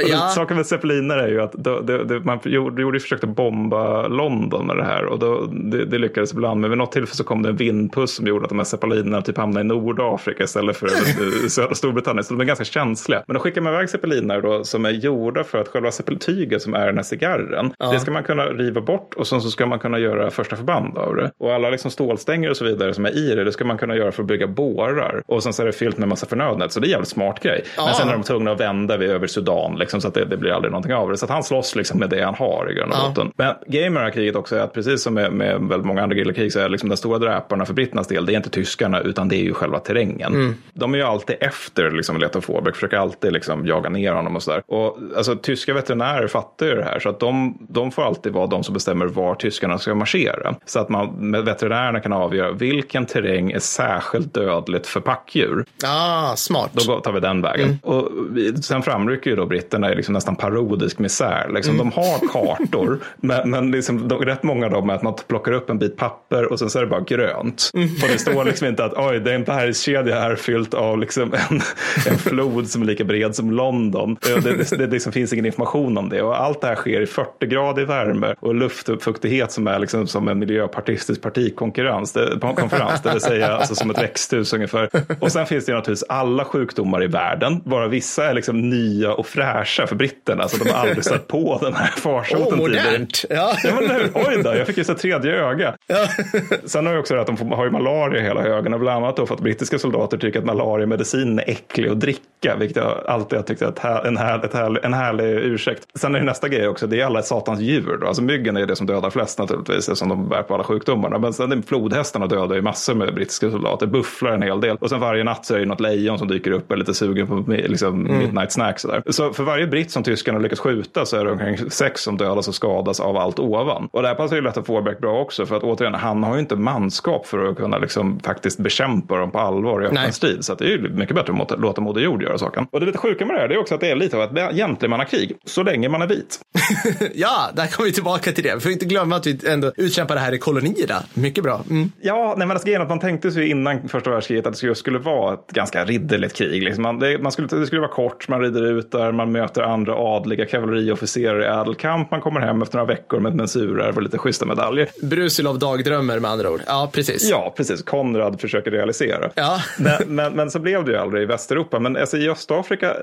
[0.10, 0.28] ja.
[0.28, 4.66] Saken med zeppeliner är ju att då, det, det, man gjorde, gjorde försökte bomba London
[4.66, 6.60] med det här och då, det, det, lyckades ibland.
[6.60, 9.22] Men vid något tillfälle så kom det en vindpuss som gjorde att de här zeppelinerna
[9.22, 10.88] typ hamnade i Nordafrika istället för
[11.48, 12.24] södra Storbritannien.
[12.24, 13.22] Så de är ganska känsliga.
[13.26, 16.74] Men då skickar man iväg zeppeliner då som är gjorda för att själva zeppeltyget som
[16.74, 17.72] är den här cigarren.
[17.78, 17.92] Ja.
[17.92, 20.98] Det ska man kunna riva bort och sen så ska man kunna göra första förband
[20.98, 21.30] av det.
[21.38, 23.96] Och alla liksom stålstänger och så vidare som är i det, det ska man kunna
[23.96, 25.22] göra för att bygga bårar.
[25.26, 26.72] Och sen så är det fyllt med massa förnödenhet.
[26.72, 27.64] Så det är en jävligt smart grej.
[27.76, 27.84] Ja.
[27.84, 30.36] Men sen är de tvungna att vända vid över Sudan, liksom, så att det, det
[30.36, 31.16] blir aldrig någonting av det.
[31.16, 33.08] Så att han slåss liksom med det han har i grund och Ja.
[33.08, 33.32] botten.
[33.36, 36.02] Men grejen med det här kriget också är att precis som med, med väldigt många
[36.02, 39.00] andra gerillakrig så är liksom den stora dräparna för britternas del, det är inte tyskarna
[39.00, 40.34] utan det är ju själva terrängen.
[40.34, 40.54] Mm.
[40.72, 44.42] De är ju alltid efter liksom, Leto Forbeck, försöker alltid liksom, jaga ner honom och
[44.42, 44.62] sådär.
[44.66, 48.46] Och alltså, tyska veterinärer fattar ju det här, så att de, de får alltid vara
[48.46, 50.54] de som bestämmer var tyskarna ska marschera.
[50.66, 55.64] Så att man med veterinärerna kan avgöra vilken terräng är särskilt dödligt för packdjur.
[55.84, 56.70] Ah, smart.
[56.72, 57.78] Då tar vi den vägen.
[57.82, 61.50] Och vi, sen framrycker ju då britterna i liksom nästan parodisk misär.
[61.54, 65.14] Liksom, De har kartor, men, men liksom, de, rätt många av dem är att man
[65.28, 67.70] plockar upp en bit papper och sen så är det bara grönt.
[67.74, 71.34] Och det står liksom inte att oj, det är en bergskedja här fylld av liksom
[71.50, 71.60] en,
[72.06, 74.16] en flod som är lika bred som London.
[74.20, 76.22] Det, det, det liksom finns ingen information om det.
[76.22, 80.28] Och allt det här sker i 40 grader värme och luftfuktighet som är liksom som
[80.28, 84.90] en miljöpartistisk partikonkurrens, det, konferens, det vill säga alltså som ett växthus ungefär.
[85.20, 89.26] Och sen finns det naturligtvis alla sjukdomar i världen, bara vissa är liksom nya och
[89.26, 92.84] fräscha för britterna, så de har aldrig stött på den här farsoten tidigare.
[92.84, 93.24] modernt.
[93.30, 93.52] Ja.
[93.64, 95.74] Ja, men nu, oj då, jag fick ju så tredje öga.
[95.86, 96.06] Ja.
[96.64, 99.04] Sen har jag också det att de får, har ju malaria i hela ögonen, bland
[99.04, 103.04] annat då för att brittiska soldater tycker att malariamedicin är äcklig att dricka, vilket jag
[103.06, 105.84] alltid har tyckt är en, här, ett här, en härlig ursäkt.
[105.94, 107.98] Sen är det nästa grej också, det är alla satans djur.
[108.00, 108.06] Då.
[108.06, 111.18] Alltså myggen är det som dödar flest naturligtvis, eftersom de bär på alla sjukdomarna.
[111.18, 114.76] Men sen flodhästarna dödar ju massor med brittiska soldater, bufflar en hel del.
[114.76, 116.94] Och sen varje natt så är det något lejon som dyker upp och är lite
[116.94, 118.78] sugen på liksom, midnight snack.
[118.80, 119.02] Sådär.
[119.10, 122.48] Så för varje britt som tyskarna lyckas skjuta så är det omkring sex som dödas
[122.48, 123.88] och skadas av allt ovan.
[123.92, 126.34] Och det här passar ju lätt att Forbeck bra också, för att återigen, han har
[126.34, 130.44] ju inte manskap för att kunna liksom, faktiskt bekämpa dem på allvar i öppen strid.
[130.44, 132.66] Så det är ju mycket bättre att låta- Moder Jord göra saken.
[132.70, 134.22] Och det lite sjuka med det här det är också att det är lite av
[134.22, 136.40] ett gentlemannakrig, så länge man är vit.
[137.14, 138.54] ja, där kommer vi tillbaka till det.
[138.54, 141.02] Vi får inte glömma att vi ändå utkämpar det här i kolonierna.
[141.14, 141.60] Mycket bra.
[141.70, 141.92] Mm.
[142.02, 145.34] Ja, nej, men alltså, att man tänkte sig innan första världskriget att det skulle vara
[145.34, 146.62] ett ganska ridderligt krig.
[146.62, 149.62] Liksom man, det, man skulle, det skulle vara kort, man rider ut där, man möter
[149.62, 154.02] andra adliga kavalleriofficerare i ädelkamp, man kommer hem efter några veckor med ett mensurarv och
[154.02, 154.88] lite schyssta medaljer.
[155.02, 156.60] Brusilov dagdrömmer med andra ord.
[156.66, 157.30] Ja, precis.
[157.30, 157.82] Ja, precis.
[157.82, 159.30] Konrad försöker realisera.
[159.34, 159.62] Ja.
[159.78, 161.78] Men, men, men så blev det ju aldrig i Västeuropa.
[161.78, 162.96] Men alltså, i Östafrika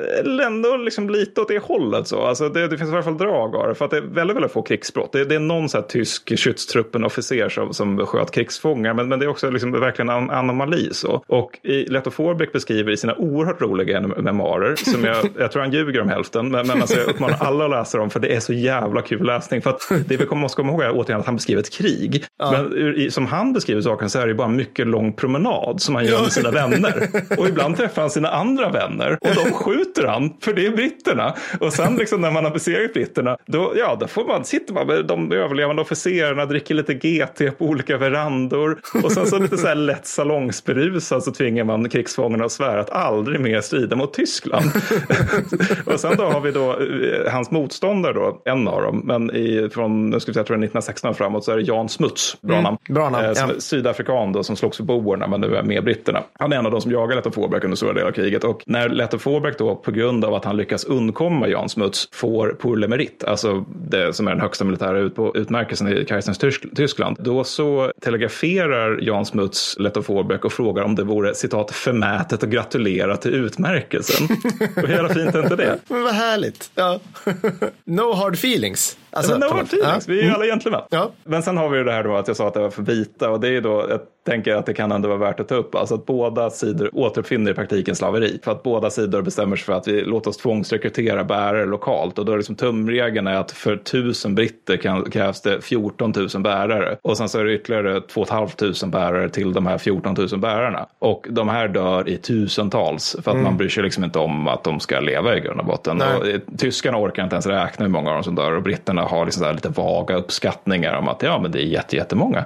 [0.45, 2.07] ändå liksom lite åt det hållet.
[2.07, 2.21] Så.
[2.21, 3.75] Alltså, det, det finns i alla fall drag av det.
[3.75, 5.11] För att det är väldigt, väldigt få krigsbrott.
[5.11, 8.93] Det, det är någon så här tysk skyddstruppen-officer som, som sköt krigsfångar.
[8.93, 10.89] Men, men det är också liksom verkligen en anomali.
[10.91, 11.23] Så.
[11.27, 15.71] Och i Leto Forbeck beskriver i sina oerhört roliga memoarer, som jag, jag tror han
[15.71, 18.39] ljuger om hälften, men, men alltså, jag uppmanar alla att läsa dem för det är
[18.39, 19.61] så jävla kul läsning.
[19.61, 22.25] För att det vi måste komma ihåg är återigen att han beskriver ett krig.
[22.39, 25.82] Men ur, i, som han beskriver saken så är det bara en mycket lång promenad
[25.82, 27.09] som han gör med sina vänner.
[27.38, 31.36] Och ibland träffar han sina andra vänner och de skjuter han, för det är britterna.
[31.59, 34.88] Och sen liksom när man har besegrat britterna, då, ja, då får man, sitter man
[34.88, 39.67] med de överlevande officerarna, dricker lite GT på olika verandor och sen så lite så
[39.67, 44.65] här lätt salongsberusad så tvingar man krigsfångarna att svära att aldrig mer strida mot Tyskland.
[45.86, 49.70] och sen då har vi då eh, hans motståndare då, en av dem, men i,
[49.74, 51.89] från, nu ska vi säga, jag tror är 1916 och framåt så är det Jan
[51.89, 52.78] Smuts, bra namn.
[52.89, 53.59] bra namn, Eh, som ja.
[53.59, 56.24] Sydafrikan då, som slogs för boerna men nu är med britterna.
[56.39, 58.63] Han är en av de som jagar Leto Forbeck under stora delar av kriget och
[58.65, 62.78] när Leto Forbeck då på grund av att han lyckas undkomma Jan Smuts får pour
[62.78, 67.18] le mérite, alltså det som är den högsta militära ut utmärkelsen i kejsarens Tysk- Tyskland,
[67.20, 72.49] då så telegraferar Jan Smuts Leto Forbeck och frågar om det vore citat förmätet att
[72.58, 74.28] gratulera till utmärkelsen.
[74.76, 75.80] Hur jävla fint är inte det?
[75.88, 76.72] Men vad härligt.
[76.76, 76.99] Ja.
[77.86, 78.97] no hard feelings.
[79.18, 80.82] Alltså, men no feelings, vi är ju alla gentlemän.
[80.89, 81.11] Ja.
[81.24, 82.84] Men sen har vi ju det här då att jag sa att det var för
[82.84, 85.47] vita och det är ju då, jag tänker att det kan ändå vara värt att
[85.47, 88.39] ta upp, alltså att båda sidor återuppfinner i praktiken slaveri.
[88.43, 92.20] För att båda sidor bestämmer sig för att vi låter oss tvångsrekrytera bärare lokalt.
[92.20, 96.43] Och då är liksom tumregeln är att för tusen britter kan, krävs det 14 000
[96.43, 96.97] bärare.
[97.01, 100.86] Och sen så är det ytterligare 2 500 bärare till de här 14 000 bärarna.
[100.99, 103.15] Och de här dör i tusentals.
[103.24, 105.65] För att man bryr sig liksom inte om att de ska leva i grund och
[105.65, 106.01] botten.
[106.01, 108.55] Och, eh, tyskarna orkar inte ens räkna hur många av dem som dör.
[108.55, 112.45] Och britterna har liksom lite vaga uppskattningar om att ja, men det är jätte, jättemånga.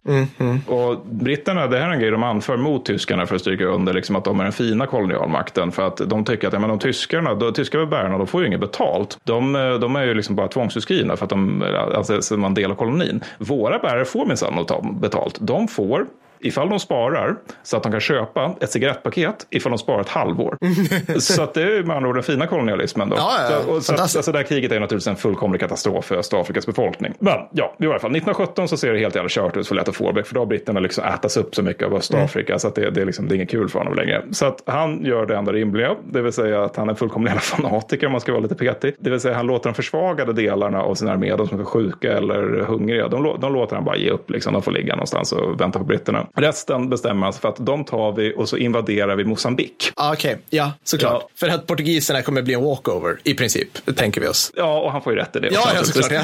[0.67, 3.93] Och britterna, det här är en grej de anför mot tyskarna för att stryka under
[3.93, 5.71] liksom att de är den fina kolonialmakten.
[5.71, 8.47] För att de tycker att ja, men de tyskarna, de tyska bärarna, de får ju
[8.47, 9.17] inget betalt.
[9.23, 11.63] De, eh, de är ju liksom bara tvångsutskrivna för att de
[11.95, 13.23] alltså, så man delar kolonin.
[13.37, 14.65] Våra bärare får minsann
[15.01, 15.37] betalt.
[15.39, 16.05] De får
[16.43, 20.57] Ifall de sparar så att de kan köpa ett cigarettpaket ifall de sparar ett halvår.
[21.19, 23.09] så att det är med andra ord den fina kolonialismen.
[23.09, 23.15] Då.
[23.15, 26.05] Ja, ja, så, och, så att, alltså det här kriget är naturligtvis en fullkomlig katastrof
[26.05, 27.13] för Östafrikas befolkning.
[27.19, 29.91] Men ja, i alla fall 1917 så ser det helt jävla kört ut för Leto
[29.91, 32.89] Forbeck för då har britterna liksom ätats upp så mycket av Östafrika så att det,
[32.89, 34.23] det, är liksom, det är inget kul för honom längre.
[34.31, 37.41] Så att han gör det enda rimliga, det vill säga att han är fullkomlig jävla
[37.41, 38.95] fanatiker om man ska vara lite petig.
[38.99, 42.17] Det vill säga han låter de försvagade delarna av sin armé, de som är sjuka
[42.17, 44.29] eller hungriga, de, de låter han bara ge upp.
[44.29, 44.53] Liksom.
[44.53, 46.27] De får ligga någonstans och vänta på britterna.
[46.35, 49.91] Resten bestämmer man sig för att de tar vi och så invaderar vi Mosambik.
[49.95, 51.21] Ah, Okej, ja, såklart.
[51.21, 51.29] Ja.
[51.35, 54.51] För att portugiserna kommer bli en walkover, i princip, tänker vi oss.
[54.55, 55.49] Ja, och han får ju rätt i det.
[55.51, 56.11] Ja, ja, såklart.
[56.11, 56.21] Ja.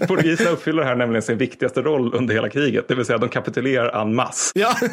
[0.06, 4.02] Portugiserna uppfyller här nämligen sin viktigaste roll under hela kriget, det vill säga de kapitulerar
[4.02, 4.52] en masse.
[4.54, 4.74] ja.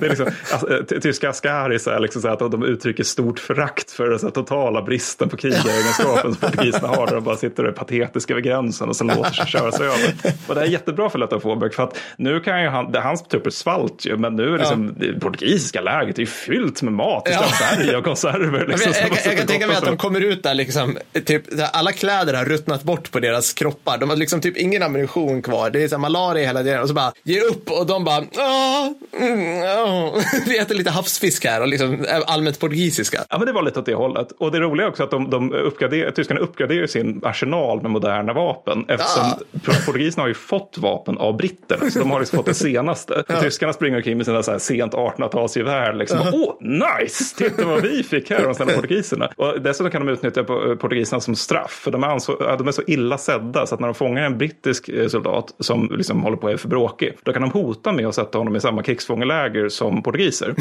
[0.00, 3.38] Det är liksom, alltså, eh, ty- tyska askaris är liksom så att de uttrycker stort
[3.38, 7.06] förakt för den totala bristen på krigaregenskapen som portugiserna har.
[7.06, 10.14] Där de bara sitter och är patetiska vid gränsen och så låter sig köras över.
[10.46, 13.22] Och det är jättebra för Letta Fåberg för att nu kan ju han, det, hans
[13.22, 17.22] trupper svalt ju, men nu är liksom, det portugisiska läget är ju fyllt med mat
[17.26, 17.44] Ja.
[17.52, 18.58] istället berg och konserver.
[18.58, 20.98] Jag, Liksom, jag, jag, sitter jag kan tänka mig att de kommer ut där liksom,
[21.24, 23.98] typ, alla kläder har ruttnat bort på deras kroppar.
[23.98, 25.70] De har liksom typ ingen ammunition kvar.
[25.70, 28.24] Det är så här malaria hela tiden och så bara, ge upp och de bara,
[28.36, 28.88] "Ah,
[29.20, 30.14] mm, ja.
[30.46, 33.24] Vi äter lite havsfisk här och liksom är allmänt portugisiska.
[33.30, 34.28] Ja, men det var lite åt det hållet.
[34.38, 38.32] Och det roliga är också att de, de uppgraderar, tyskarna uppgraderar sin arsenal med moderna
[38.32, 38.84] vapen.
[38.88, 39.24] Eftersom
[39.66, 39.72] Ja.
[39.86, 41.90] portugiserna har ju fått vapen av britterna.
[41.90, 43.14] Så de har liksom fått det senaste.
[43.14, 45.92] Och Tyskarna springer omkring med sina så här sent 1800-talsgevär.
[45.92, 46.18] Liksom.
[46.32, 47.36] Åh, nice!
[47.36, 49.30] Titta vad vi fick här, de snälla portugiserna.
[49.36, 51.70] Och dessutom kan de utnyttja portugiserna som straff.
[51.70, 54.22] För de är, anså, ja, de är så illa sedda så att när de fångar
[54.22, 57.16] en brittisk eh, soldat som liksom håller på att är för bråkig.
[57.22, 60.54] Då kan de hota med att sätta honom i samma krigsfångeläger som portugiser.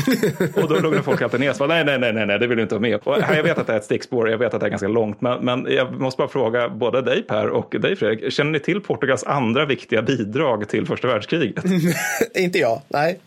[0.55, 1.67] Och då lugnar folk alltid ner sig.
[1.67, 2.99] Nej, nej, nej, nej, nej, det vill du inte ha med.
[3.03, 4.87] Och här, jag vet att det är ett stickspår, jag vet att det är ganska
[4.87, 5.21] långt.
[5.21, 8.33] Men, men jag måste bara fråga både dig Per och dig Fredrik.
[8.33, 11.63] Känner ni till Portugals andra viktiga bidrag till första världskriget?
[12.35, 13.19] Inte jag, nej.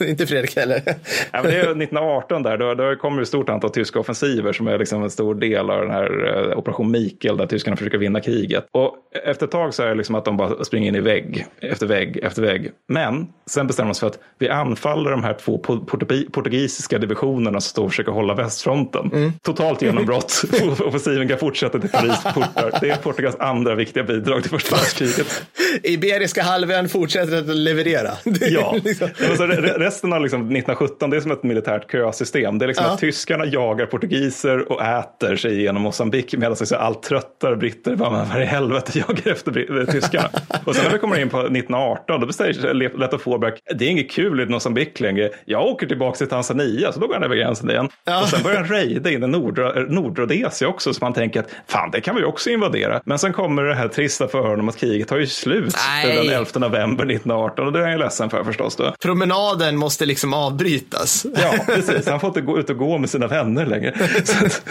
[0.06, 0.82] inte Fredrik heller.
[1.32, 4.66] Ja, men det är 1918 där, då, då kommer ett stort antal tyska offensiver som
[4.68, 8.20] är liksom en stor del av den här eh, operation Mikael där tyskarna försöker vinna
[8.20, 8.66] kriget.
[8.70, 11.46] Och efter ett tag så är det liksom att de bara springer in i vägg
[11.60, 12.70] efter vägg efter vägg.
[12.88, 16.98] Men sen bestämmer de sig för att vi anfaller de här två po- portugi- portugisiska
[16.98, 19.32] divisionerna som står och försöker hålla västfronten.
[19.42, 20.42] Totalt genombrott.
[20.84, 22.78] Offensiven kan fortsätta till Paris portar.
[22.80, 25.42] Det är Portugals andra viktiga bidrag till första världskriget.
[25.82, 28.10] Iberiska halvön fortsätter att leverera.
[28.50, 32.58] Ja, liksom- alltså, re- resten av liksom 1917 det är som ett militärt kösystem.
[32.58, 32.92] Det är liksom Ja.
[32.92, 38.10] att tyskarna jagar portugiser och äter sig igenom Mosambik medan liksom allt tröttare britter bara,
[38.10, 40.28] men vad i helvete jagar efter eh, tyskarna.
[40.64, 44.10] och sen när vi kommer in på 1918 då bestämmer Leto Fåberg, det är inget
[44.10, 45.30] kul i Mosambik längre.
[45.44, 47.88] Jag åker tillbaka till Tanzania, så då går han över gränsen igen.
[48.04, 48.22] Ja.
[48.22, 51.90] Och sen börjar han rejda in i Nordro- Nordrhodesia också, så man tänker att fan,
[51.90, 53.00] det kan vi ju också invadera.
[53.04, 55.74] Men sen kommer det här trista för honom att kriget tar ju slut
[56.04, 56.16] Nej.
[56.16, 58.94] den 11 november 1918 och det är han ju ledsen för förstås då.
[59.02, 61.26] Promenaden måste liksom avbrytas.
[61.34, 62.08] Ja, precis.
[62.08, 63.94] Han får inte gå ut och gå med sina vänner längre.
[64.24, 64.62] Så att,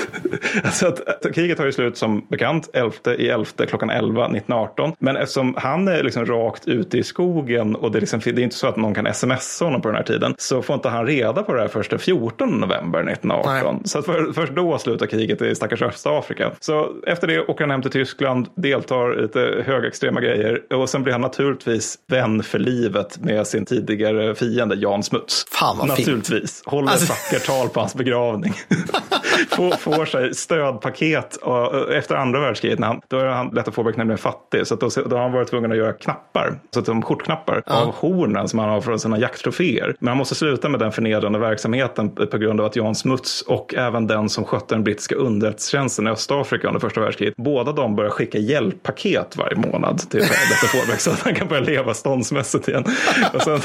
[0.73, 4.93] så att, kriget tar ju slut som bekant 11 i 11 klockan 11 1918.
[4.99, 8.39] Men eftersom han är liksom rakt ute i skogen och det är, liksom, det är
[8.39, 11.07] inte så att någon kan smsa honom på den här tiden så får inte han
[11.07, 13.81] reda på det här först den 14 november 1918.
[13.85, 16.51] Så att för, först då slutar kriget i stackars Östafrika.
[16.59, 21.03] Så efter det åker han hem till Tyskland, deltar i lite högextrema grejer och sen
[21.03, 25.45] blir han naturligtvis vän för livet med sin tidigare fiende Jan Smuts.
[25.51, 25.99] Fan, vad fint.
[25.99, 26.63] Naturligtvis.
[26.65, 28.53] Håller Alltså- ett vackert tal på hans begravning.
[29.49, 32.79] får, får sig stödpaket och, efter andra världskriget.
[32.79, 34.67] När han, då är han lätt att få nämligen fattig.
[34.67, 36.59] Så då, då har han varit tvungen att göra knappar.
[36.73, 39.95] Så att de skjortknappar av hornen som han har från sina jakttroféer.
[39.99, 43.75] Men han måste sluta med den förnedrande verksamheten på grund av att Jan Smuts och
[43.75, 47.35] även den som skötte den brittiska underrättelsetjänsten i Östafrika under första världskriget.
[47.37, 51.61] Båda de börjar skicka hjälppaket varje månad till Lette Fårberg så att han kan börja
[51.61, 52.85] leva ståndsmässigt igen.
[53.33, 53.59] Och sen,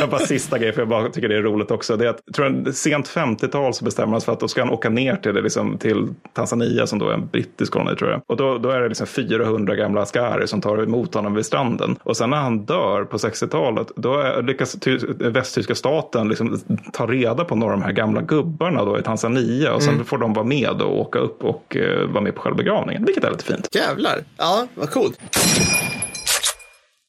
[0.00, 1.96] jag bara sista grej, för jag bara tycker det är roligt också.
[1.96, 4.48] Det är att, jag tror att sent 50-tal så bestämmer man sig för att då
[4.48, 7.96] ska han åka ner till, det, liksom, till Tanzania som då är en brittisk koloni
[7.96, 8.22] tror jag.
[8.26, 11.96] Och då, då är det liksom 400 gamla askari som tar emot honom vid stranden.
[12.02, 16.60] Och sen när han dör på 60-talet, då är, lyckas ty, västtyska staten liksom
[16.92, 19.74] ta reda på några av de här gamla gubbarna då i Tanzania.
[19.74, 22.56] Och sen får de vara med och åka upp och eh, vara med på själva
[22.56, 23.04] begravningen.
[23.04, 23.68] Vilket är lite fint.
[23.72, 24.18] Jävlar.
[24.36, 25.18] Ja, vad coolt.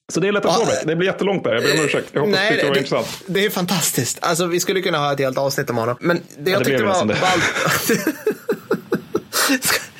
[0.10, 1.54] Så det är lätt att Ja, få Det blir jättelångt där.
[1.54, 2.08] Jag ber om ursäkt.
[2.12, 3.24] Jag hoppas Nej, tyckte det var det, intressant.
[3.26, 4.18] det är fantastiskt.
[4.22, 5.98] Alltså, vi skulle kunna ha ett helt avsnitt om honom.
[6.00, 7.06] Men det jag det tyckte var...
[7.06, 7.08] nästan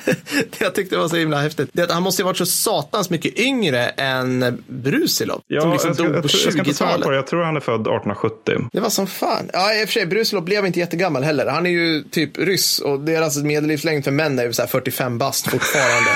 [0.04, 0.16] det.
[0.50, 2.46] det jag tyckte var så himla häftigt, det är att han måste ju varit så
[2.46, 5.40] satans mycket yngre än Brusilov.
[5.46, 7.04] Ja, som liksom jag, ska, dog på jag, ska inte svara 20-talet.
[7.04, 7.16] på det.
[7.16, 8.54] Jag tror han är född 1870.
[8.72, 9.50] Det var som fan.
[9.52, 11.46] Ja, i och för sig, Brusilov blev inte jättegammal heller.
[11.46, 15.18] Han är ju typ ryss och deras medellivslängd för män är ju så här 45
[15.18, 16.10] bast fortfarande.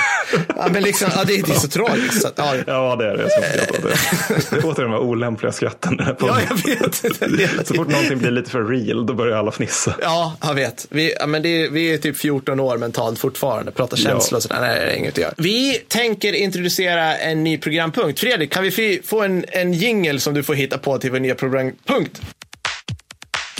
[0.47, 2.21] ja, men liksom, ja, det, det är så tragiskt.
[2.21, 3.29] Så att, ja, Ja, det är det.
[3.47, 4.63] Jag åt det.
[4.67, 6.01] Åter de här olämpliga skratten.
[6.19, 7.67] ja, jag vet.
[7.67, 9.95] Så fort någonting blir lite för real, då börjar alla fnissa.
[10.01, 10.87] Ja, jag vet.
[10.89, 13.71] Vi, ja, men det, vi är typ 14 år mentalt fortfarande.
[13.75, 14.61] Pratar känslor och sådär.
[14.61, 15.33] Nej, det är inget att göra.
[15.37, 18.19] Vi tänker introducera en ny programpunkt.
[18.19, 21.35] Fredrik, kan vi få en, en jingle som du får hitta på till vår nya
[21.35, 22.21] programpunkt?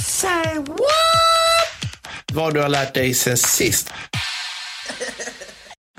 [0.02, 0.80] Say what?
[2.34, 3.90] Vad du har lärt dig sen sist.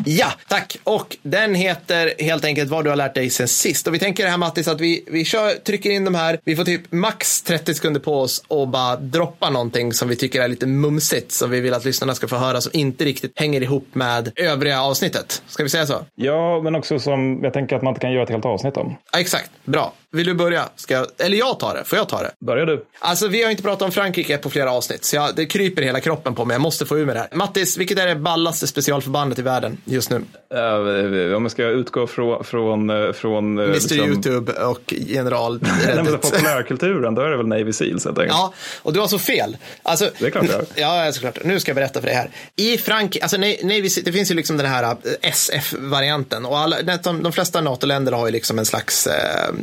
[0.08, 0.76] Ja, tack.
[0.84, 3.86] Och den heter helt enkelt vad du har lärt dig sen sist.
[3.86, 6.38] Och vi tänker här Mattis att vi, vi kör, trycker in de här.
[6.44, 10.42] Vi får typ max 30 sekunder på oss och bara droppa någonting som vi tycker
[10.42, 13.62] är lite mumsigt som vi vill att lyssnarna ska få höra som inte riktigt hänger
[13.62, 15.42] ihop med övriga avsnittet.
[15.46, 16.06] Ska vi säga så?
[16.14, 18.96] Ja, men också som jag tänker att man inte kan göra ett helt avsnitt om.
[19.12, 19.50] Ja, exakt.
[19.64, 19.92] Bra.
[20.16, 20.68] Vill du börja?
[20.76, 21.84] Ska jag, eller jag tar det.
[21.84, 22.30] Får jag ta det?
[22.40, 22.84] Börjar du?
[22.98, 26.00] Alltså, vi har inte pratat om Frankrike på flera avsnitt, så jag, det kryper hela
[26.00, 26.54] kroppen på mig.
[26.54, 27.28] Jag måste få ur mig det här.
[27.32, 30.16] Mattis, vilket är det ballaste specialförbandet i världen just nu?
[30.16, 32.44] Uh, om jag ska utgå från...
[32.44, 33.98] från, eh, från Mr liksom...
[33.98, 35.60] YouTube och general...
[35.86, 38.38] Nej, men populärkulturen, då är det väl Navy Seals helt enkelt.
[38.38, 38.52] Ja,
[38.82, 39.56] och du har så fel.
[39.82, 40.64] Alltså, det är klart jag
[41.06, 41.38] Ja, såklart.
[41.44, 42.30] Nu ska jag berätta för dig här.
[42.56, 47.22] I Frankrike, alltså Navy det finns ju liksom den här eh, SF-varianten och alla, de,
[47.22, 49.54] de flesta NATO-länder har ju liksom en slags eh,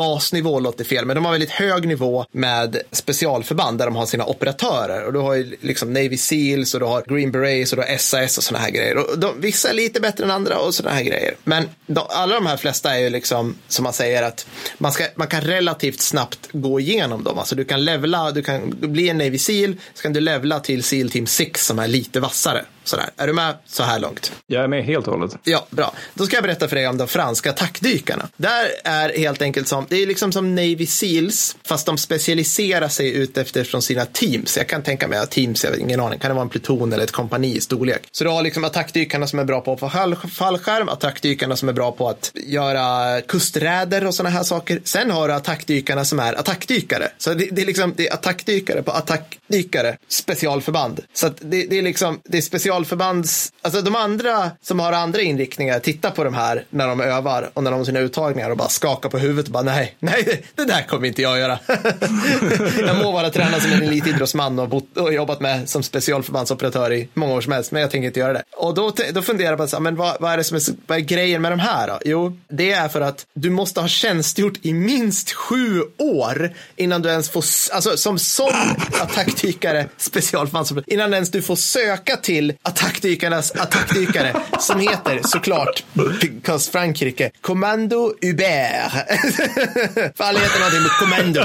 [0.00, 4.26] basnivå, låter fel, men de har väldigt hög nivå med specialförband där de har sina
[4.26, 7.82] operatörer och du har ju liksom Navy Seals och du har Green Berets och du
[7.82, 8.96] har SAS och sådana här grejer.
[8.96, 11.34] Och de, vissa är lite bättre än andra och sådana här grejer.
[11.44, 14.46] Men de, alla de här flesta är ju liksom, som man säger, att
[14.78, 17.38] man, ska, man kan relativt snabbt gå igenom dem.
[17.38, 20.82] Alltså du kan levla, du kan bli en Navy Seal, så kan du levla till
[20.82, 22.64] Seal Team 6 som är lite vassare.
[22.90, 23.10] Sådär.
[23.16, 24.32] Är du med så här långt?
[24.46, 25.36] Jag är med helt och hållet.
[25.44, 25.92] Ja, bra.
[26.14, 28.28] Då ska jag berätta för dig om de franska attackdykarna.
[28.36, 33.14] Där är helt enkelt som, det är liksom som Navy Seals, fast de specialiserar sig
[33.16, 34.56] ut efter sina teams.
[34.56, 36.92] Jag kan tänka mig att teams, jag har ingen aning, kan det vara en pluton
[36.92, 38.02] eller ett kompani i storlek.
[38.12, 39.88] Så du har liksom attackdykarna som är bra på att få
[40.28, 44.80] fallskärm, attackdykarna som är bra på att göra kusträder och sådana här saker.
[44.84, 47.08] Sen har du attackdykarna som är attackdykare.
[47.18, 51.00] Så det, det är liksom, det är attackdykare på attackdykare, specialförband.
[51.12, 55.20] Så det, det är liksom, det är special specialförbands, alltså de andra som har andra
[55.20, 58.56] inriktningar tittar på de här när de övar och när de har sina uttagningar och
[58.56, 61.58] bara skakar på huvudet och bara nej, nej, det där kommer inte jag göra.
[62.86, 67.08] jag må vara tränad som en elitidrottsman och, bott, och jobbat med som specialförbandsoperatör i
[67.14, 68.42] många år som helst, men jag tänker inte göra det.
[68.56, 71.02] Och då, då funderar jag på, men vad, vad, är det som är, vad är
[71.02, 71.98] grejen med de här då?
[72.04, 77.08] Jo, det är för att du måste ha tjänstgjort i minst sju år innan du
[77.08, 78.52] ens får, alltså som sån
[79.00, 85.84] attackdykare, specialförbandsoperatör, innan ens du får söka till attackdykarnas attackdykare som heter såklart,
[86.20, 88.92] because Frankrike, Commando Hubert.
[90.16, 91.40] För alla heter någonting med Commando.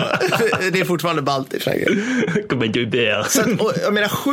[0.71, 2.47] Det är fortfarande ballt i Frankrike.
[2.49, 3.31] Commando Hubert.
[3.31, 4.31] Så att, och, jag menar sju.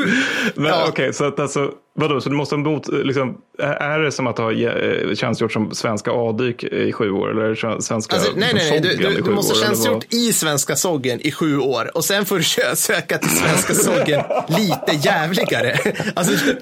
[0.55, 0.81] Men ja.
[0.81, 4.39] okej, okay, så att alltså Vadå, så du måste mot, liksom, är det som att
[4.39, 7.31] ha eh, tjänstgjort som svenska A-dyk i sju år?
[7.31, 8.81] Eller svenska alltså, nej, nej, nej.
[8.81, 12.39] Du, du, du måste ha tjänstgjort i svenska Soggen i sju år och sen får
[12.39, 15.79] du söka till svenska Soggen lite jävligare.
[16.15, 16.55] Alltså...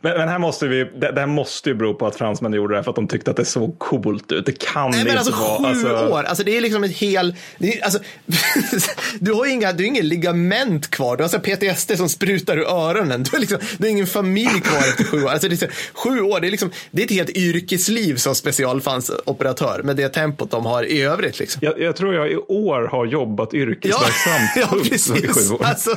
[0.00, 2.74] men, men, här måste vi, det, det här måste ju bero på att fransmän gjorde
[2.74, 4.46] det här för att de tyckte att det såg coolt ut.
[4.46, 5.74] Det kan nej, men inte alltså, vara.
[5.74, 6.08] Sju alltså...
[6.08, 7.98] år, alltså det är liksom ett hel, är, alltså,
[9.20, 12.66] du har inga, du har ingen ligament kvar, du har så PTSD som sprutar ur
[12.66, 15.30] öronen, du har, liksom, du har ingen familj familj kvar efter sju år.
[15.30, 19.80] Alltså det är, sju år, det är, liksom, det är ett helt yrkesliv som specialfansoperatör
[19.84, 21.38] med det tempot de har i övrigt.
[21.38, 21.60] Liksom.
[21.64, 24.50] Jag, jag, tror jag i år har jobbat yrkesverksamt.
[24.56, 25.52] Ja, ja precis.
[25.60, 25.94] Alltså,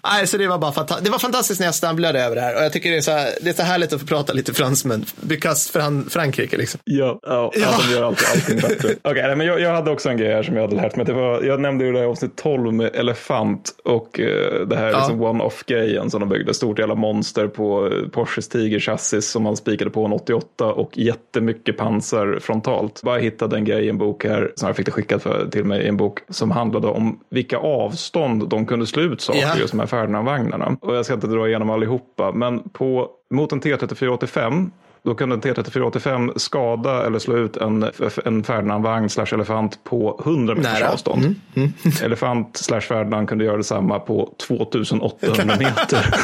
[0.00, 2.62] alltså det, var bara fanta- det var fantastiskt när jag stamblade över det här och
[2.62, 5.04] jag tycker det är så, här, det är så härligt att få prata lite fransmän.
[5.20, 6.80] Because Fran- Frankrike liksom.
[6.84, 7.74] Ja, ja, ja.
[7.86, 8.88] de gör alltid allting bättre.
[9.10, 11.06] okay, men jag, jag, hade också en grej här som jag hade lärt mig.
[11.06, 14.90] Det var, jag nämnde ju det här avsnitt 12 med elefant och uh, det här
[14.90, 14.98] ja.
[14.98, 16.54] liksom one-off-grejen som de byggde.
[16.54, 22.38] Stort jävla monster på Porsches Tiger-chassis som man spikade på en 88 och jättemycket pansar
[22.40, 23.02] frontalt.
[23.02, 25.64] Bara hittade en grej i en bok här som jag fick det skickat för, till
[25.64, 29.58] mig i en bok som handlade om vilka avstånd de kunde slå ut saker, yeah.
[29.58, 30.76] just här Ferdinand-vagnarna.
[30.80, 34.70] Och jag ska inte dra igenom allihopa, men på, mot en T3485
[35.06, 37.82] då kunde en T3485 skada eller slå ut en,
[38.24, 40.92] en Ferdinand-vagn slash elefant på 100 meters Nära.
[40.92, 41.22] avstånd.
[41.22, 41.36] Mm.
[41.54, 41.72] Mm.
[42.04, 46.14] Elefant slash Ferdinand kunde göra detsamma på 2800 meter.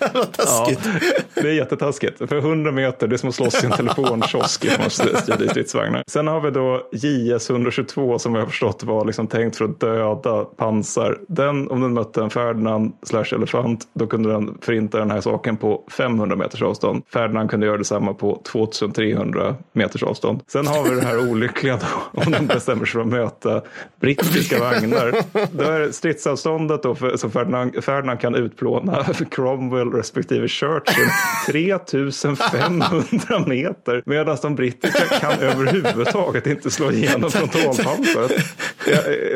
[0.14, 0.80] Vad taskigt.
[0.84, 2.18] Ja, det är jättetaskigt.
[2.18, 4.68] För 100 meter, det är som att slåss i en telefonkiosk i
[5.48, 6.04] stridsvagnar.
[6.06, 9.80] Sen har vi då JS 122 som jag har förstått var liksom tänkt för att
[9.80, 11.18] döda pansar.
[11.28, 15.56] Den, om den mötte en Ferdinand slash elefant, då kunde den förinta den här saken
[15.56, 17.02] på 500 meters avstånd.
[17.24, 20.40] Ferdinand kunde göra detsamma på 2300 meters avstånd.
[20.46, 23.62] Sen har vi det här olyckliga då, om de bestämmer sig för att möta
[24.00, 25.14] brittiska vagnar.
[25.52, 31.08] Då är stridsavståndet då för, som Ferdinand, Ferdinand kan utplåna Cromwell respektive Churchill
[31.46, 38.32] 3500 meter medan de brittiska kan överhuvudtaget inte slå igenom frontalpansret.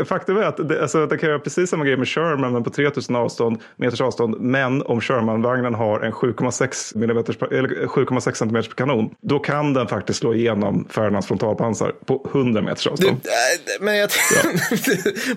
[0.05, 2.70] Faktum är att det, alltså, det kan göra precis samma grej med Sherman men på
[2.70, 4.40] 3000 avstånd, meters avstånd.
[4.40, 10.34] Men om Sherman-vagnen har en 7,6 mm 7,6 cm kanon, då kan den faktiskt slå
[10.34, 13.20] igenom Ferdinands frontalpansar på 100 meters avstånd.
[13.22, 14.11] Du, äh, men jag,
[14.44, 14.51] ja.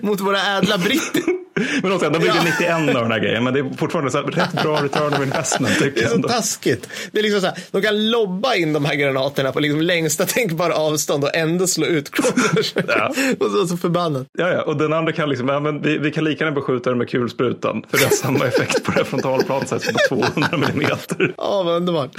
[0.00, 1.42] mot våra ädla britter
[1.82, 2.76] Men också, de byggde Ja.
[2.84, 5.22] 91 av den här grejen, men det är fortfarande så här, rätt bra return of
[5.22, 6.28] investment tycker Det är så ändå.
[6.28, 6.88] taskigt.
[7.12, 10.24] Det är liksom så här, de kan lobba in de här granaterna på liksom längsta
[10.26, 12.74] tänkbara avstånd och ändå slå ut Crawlers.
[12.88, 13.12] Ja.
[13.40, 14.26] och så, så förbannat.
[14.38, 16.90] Ja, ja, och den andra kan liksom, ja, men vi, vi kan lika gärna beskjuta
[16.90, 19.78] den med kulsprutan, för det har samma effekt på det här frontalplanet här,
[20.08, 21.34] på 200 millimeter.
[21.36, 22.10] Ja, vad underbart.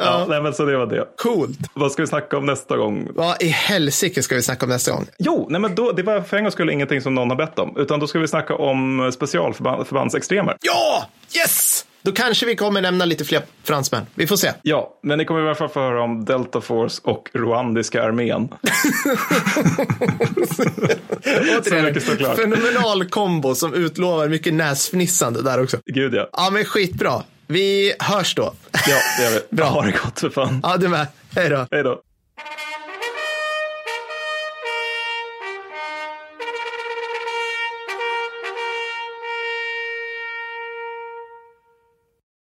[0.00, 1.04] Ja, nej, men så det var det.
[1.16, 1.58] Coolt.
[1.74, 3.08] Vad ska vi snacka om nästa gång?
[3.14, 5.06] Vad i helsike ska vi snacka om nästa gång?
[5.18, 7.58] Jo, nej, men då, det var för en gångs skull ingenting som någon har bett
[7.58, 8.77] om, utan då ska vi snacka om
[9.12, 10.56] specialförbandsextremer.
[10.60, 11.08] Ja!
[11.36, 11.84] Yes!
[12.02, 14.06] Då kanske vi kommer nämna lite fler fransmän.
[14.14, 14.52] Vi får se.
[14.62, 18.48] Ja, men ni kommer i alla fall få höra om Delta Force och rwandiska armén.
[21.58, 22.00] Återigen.
[22.36, 25.76] Fenomenal kombo som utlovar mycket näsfnissande där också.
[25.84, 26.28] Gud ja.
[26.32, 27.22] Ja, men skitbra.
[27.46, 28.52] Vi hörs då.
[28.72, 29.40] Ja, det gör vi.
[29.56, 29.66] Bra.
[29.66, 30.60] Ha det gott för fan.
[30.62, 31.06] Ja, du med.
[31.36, 31.66] Hej då.
[31.70, 32.00] Hej då.